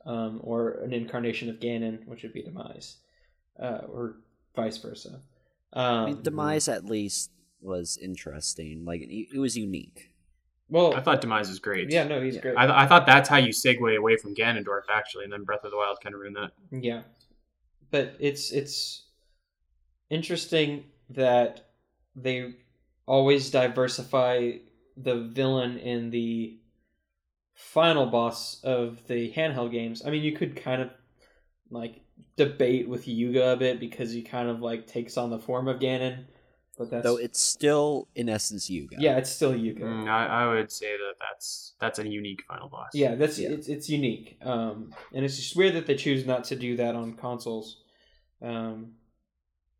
[0.05, 2.97] um, or an incarnation of Ganon, which would be Demise,
[3.61, 4.17] uh, or
[4.57, 5.21] vice versa.
[5.75, 7.31] Um, I mean, Demise at least
[7.61, 8.85] was interesting.
[8.85, 10.11] Like it, it was unique.
[10.69, 11.89] well, I thought Demise was great.
[11.93, 12.41] yeah, no, he's Yeah.
[12.41, 12.57] great.
[12.57, 15.71] I, I thought that's how you segue away from Ganondorf, actually, and then Breath of
[15.71, 16.51] the Wild kind of ruined that.
[16.73, 17.03] Yeah,
[17.93, 19.05] but it's it's
[20.13, 21.71] interesting that
[22.15, 22.55] they
[23.07, 24.53] always diversify
[24.97, 26.59] the villain in the
[27.55, 30.03] final boss of the handheld games.
[30.07, 30.91] I mean, you could kind of
[31.71, 32.03] like
[32.37, 35.81] debate with Yuga a bit because he kind of like takes on the form of
[35.81, 36.25] Ganon,
[36.77, 38.97] but that's Though it's still in essence Yuga.
[38.99, 39.85] yeah, it's still Yuga.
[39.85, 42.91] Mm, I, I would say that that's that's a unique final boss.
[42.93, 43.51] Yeah, that's Yeah.
[43.51, 46.95] it's it's unique, um, and it's just weird that they choose not to do that
[46.95, 47.79] on consoles.
[48.43, 48.93] Um,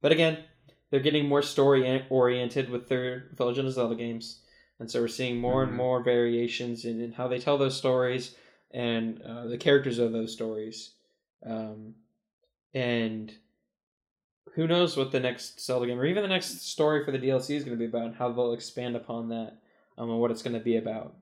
[0.03, 0.45] but again,
[0.91, 4.43] they're getting more story oriented with their The Legend of Zelda games,
[4.79, 5.77] and so we're seeing more and Mhm.
[5.77, 8.37] more variations in, in how they tell those stories
[8.73, 10.95] and uh, the characters of those stories.
[11.45, 11.95] Um,
[12.75, 13.33] and
[14.55, 17.57] who knows what the next Zelda game or even the next story for the DLC
[17.57, 19.59] is going to be about, and how they'll expand upon that,
[19.99, 21.17] um, and what it's going to be about.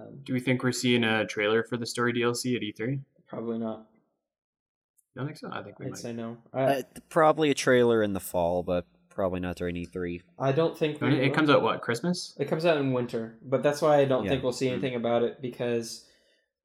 [0.00, 3.00] Um, Do we think we're seeing a trailer for the story DLC at E3?
[3.26, 3.86] Probably not.
[5.16, 5.48] I don't think so.
[5.50, 5.98] I think we I'd might.
[5.98, 6.36] say no.
[6.52, 10.20] Uh, I, probably a trailer in the fall, but probably not during E E3.
[10.38, 11.34] I don't think we it, it will.
[11.34, 12.34] comes out what Christmas?
[12.38, 14.30] It comes out in winter, but that's why I don't Yeah.
[14.30, 14.72] think we'll see Mm.
[14.72, 16.04] anything about it because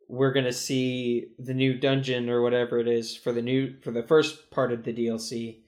[0.09, 4.03] we're gonna see the new dungeon or whatever it is for the new for the
[4.03, 5.61] first part of the DLC,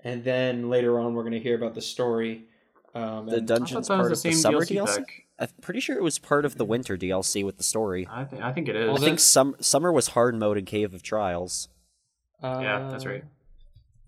[0.00, 2.44] and then later on we're gonna hear about the story.
[2.94, 5.04] Um, The and- dungeon's part was of the the summer DLC, DLC.
[5.38, 8.06] I'm pretty sure it was part of the winter DLC with the story.
[8.10, 8.90] I think I think it is.
[8.90, 11.68] I think some summer was hard mode and Cave of Trials.
[12.42, 13.24] Yeah, that's right.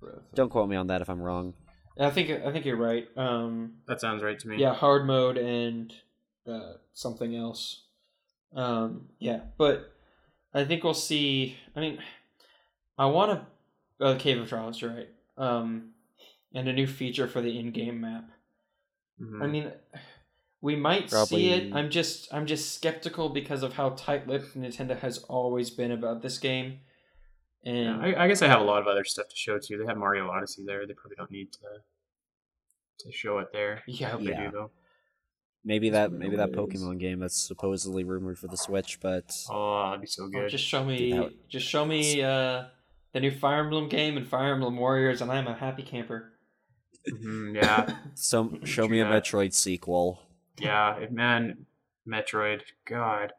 [0.02, 1.54] uh, Don't quote me on that if I'm wrong.
[2.00, 3.08] I think I think you're right.
[3.16, 4.56] Um, that sounds right to me.
[4.58, 5.92] yeah, hard mode and
[6.46, 7.82] uh, something else.
[8.54, 9.92] Um, yeah, but
[10.54, 11.56] I think we'll see.
[11.74, 11.98] I mean,
[12.96, 13.40] I want
[13.98, 15.08] to uh, Cave of Trials, you're right.
[15.36, 15.90] Um,
[16.54, 18.30] and a new feature for the in-game map.
[19.20, 19.42] Mhm.
[19.42, 19.72] I mean,
[20.60, 21.74] we might see it.
[21.74, 26.38] I'm just I'm just skeptical because of how tight-lipped Nintendo has always been about this
[26.38, 26.78] game.
[27.64, 29.78] Yeah, And I, I guess I have a lot of other stuff to show too.
[29.78, 30.86] They have Mario Odyssey there.
[30.86, 31.58] They probably don't need to
[33.00, 33.82] to show it there.
[33.86, 34.36] Yeah, I hope Yeah.
[34.40, 34.70] they do though.
[35.64, 36.80] Maybe that maybe that Hilarious.
[36.82, 40.48] Pokemon game that's supposedly rumored for the Switch, but Oh, that'd be so oh, good.
[40.50, 42.64] just show me Dude, that- just show me uh,
[43.12, 46.32] the new Fire Emblem game and Fire Emblem Warriors, and I'm a happy camper.
[47.10, 50.22] Mhm, yeah, some show me a Metroid sequel.
[50.58, 51.06] yeah.
[51.10, 51.66] Man,
[52.06, 52.62] Metroid.
[52.86, 53.32] God,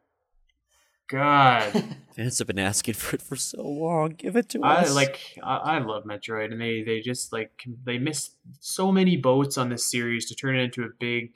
[1.09, 1.95] God.
[2.15, 4.09] Fans have been asking for it for so long.
[4.11, 4.95] Give it to I us.
[4.95, 5.19] like.
[5.43, 7.51] I, I love Metroid, and they they just like
[7.83, 11.35] they missed so many boats on this series to turn it into a big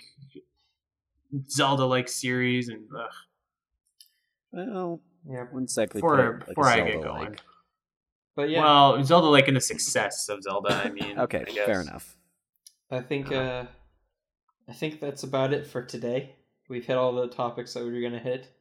[1.49, 3.09] Zelda-like series, and ugh,
[4.51, 7.37] well, yeah, wouldn't exactly before like before I get going.
[8.35, 10.81] but yeah, Well, Zelda-like in the success of Zelda.
[10.85, 12.15] I mean, Okay, I fair enough.
[12.91, 13.65] I think uh,
[14.69, 16.35] I think that's about it for today.
[16.69, 18.52] We've hit all the topics that we were gonna hit.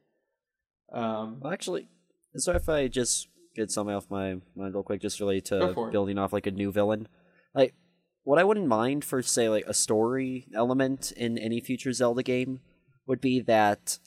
[0.93, 1.87] Um, Well, actually,
[2.35, 6.17] so if I just get something off my mind real quick, just related to building
[6.17, 7.07] off like a new villain?
[7.53, 7.73] Like,
[8.23, 12.61] what I wouldn't mind for say like a story element in any future Zelda game
[13.05, 13.99] would be that,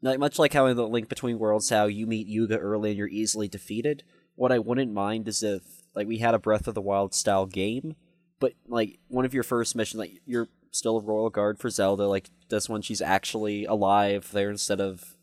[0.00, 2.98] like much like how in the Link Between Worlds, how you meet Yuga early and
[2.98, 4.02] you're easily defeated.
[4.34, 5.62] What I wouldn't mind is if
[5.94, 7.96] like we had a Breath of the Wild style game,
[8.40, 12.06] but like one of your first missions, like you're still a royal guard for Zelda.
[12.06, 15.16] Like this one, she's actually alive there instead of,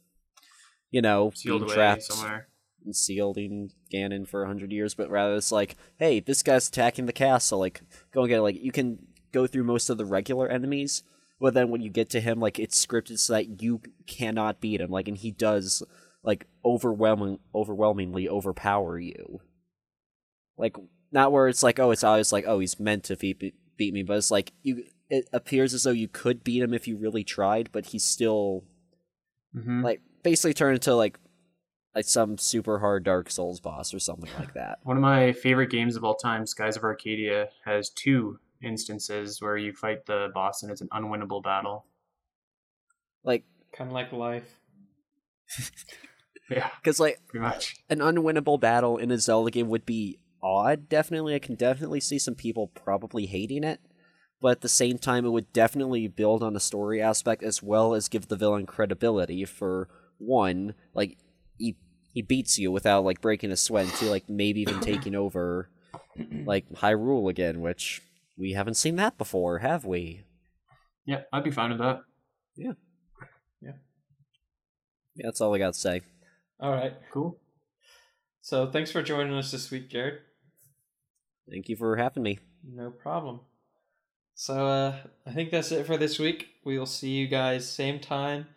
[0.96, 2.48] you know, sealed being away trapped somewhere.
[2.86, 4.94] and sealed in Ganon for a hundred years.
[4.96, 7.60] But rather, it's like, hey, this guy's attacking the castle.
[7.60, 7.82] Like,
[8.14, 8.42] go and get it.
[8.42, 9.00] Like, you can
[9.34, 11.04] go through most of the regular enemies,
[11.42, 14.80] but then when you get to him, like it's scripted so that you cannot beat
[14.80, 14.90] him.
[14.90, 15.84] Like, and he does
[16.24, 19.42] like overwhelming, overwhelmingly overpower you.
[20.58, 20.78] Like,
[21.12, 24.04] not where it's like, oh, it's always like, oh, he's meant to beat beat me,
[24.04, 24.86] but it's like you.
[25.10, 28.64] It appears as though you could beat him if you really tried, but he's still
[29.56, 29.84] Mm-hmm.
[29.86, 31.20] like basically turned into like
[31.94, 34.80] like some super hard Dark Souls boss or something like that.
[34.84, 39.56] One of my favorite games of all time, Skies of Arcadia, has two instances where
[39.56, 41.86] you fight the boss and it's an unwinnable battle.
[43.24, 44.60] Like, kind of like life.
[46.50, 47.76] Yeah, because like pretty much.
[47.90, 50.90] an unwinnable battle in a Zelda game would be odd.
[50.90, 53.80] Definitely, I can definitely see some people probably hating it,
[54.42, 57.94] but at the same time, it would definitely build on the story aspect as well
[57.94, 59.46] as give the villain credibility.
[59.46, 59.88] For
[60.18, 61.18] one, like
[61.58, 61.76] he
[62.14, 65.70] he beats you without like breaking a sweat, and two, like maybe even taking over
[66.46, 68.02] like Hyrule again, which
[68.38, 70.24] we haven't seen that before, have we?
[71.06, 72.02] Yeah, I'd be fine with that.
[72.56, 72.72] Yeah,
[73.62, 73.72] Yeah.
[75.16, 76.02] Yeah, that's all I got to say.
[76.60, 76.94] All right.
[77.12, 77.38] Cool.
[78.42, 80.20] So thanks for joining us this week, Jared.
[81.50, 82.40] Thank you for having me.
[82.64, 83.42] No problem.
[84.34, 84.96] So uh,
[85.26, 86.48] I think that's it for this week.
[86.64, 88.48] We will see you guys same time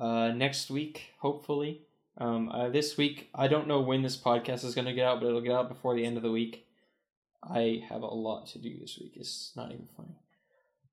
[0.00, 1.82] uh, next week, hopefully.
[2.18, 5.20] Um, uh, this week, I don't know when this podcast is going to get out,
[5.20, 6.66] but it'll get out before the end of the week.
[7.42, 9.12] I have a lot to do this week.
[9.14, 10.16] It's not even funny.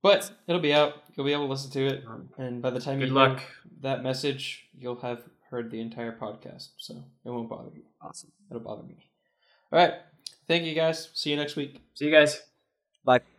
[0.03, 1.01] But it'll be out.
[1.15, 2.03] You'll be able to listen to it.
[2.37, 3.39] And by the time Good you luck.
[3.39, 3.47] hear
[3.81, 6.69] that message, you'll have heard the entire podcast.
[6.77, 6.93] So
[7.23, 7.83] it won't bother you.
[8.01, 8.31] Awesome.
[8.51, 9.09] It'll bother me.
[9.71, 9.93] All right.
[10.47, 11.09] Thank you guys.
[11.15, 11.81] See you next week.
[11.95, 12.39] See you guys.
[13.03, 13.34] Bye.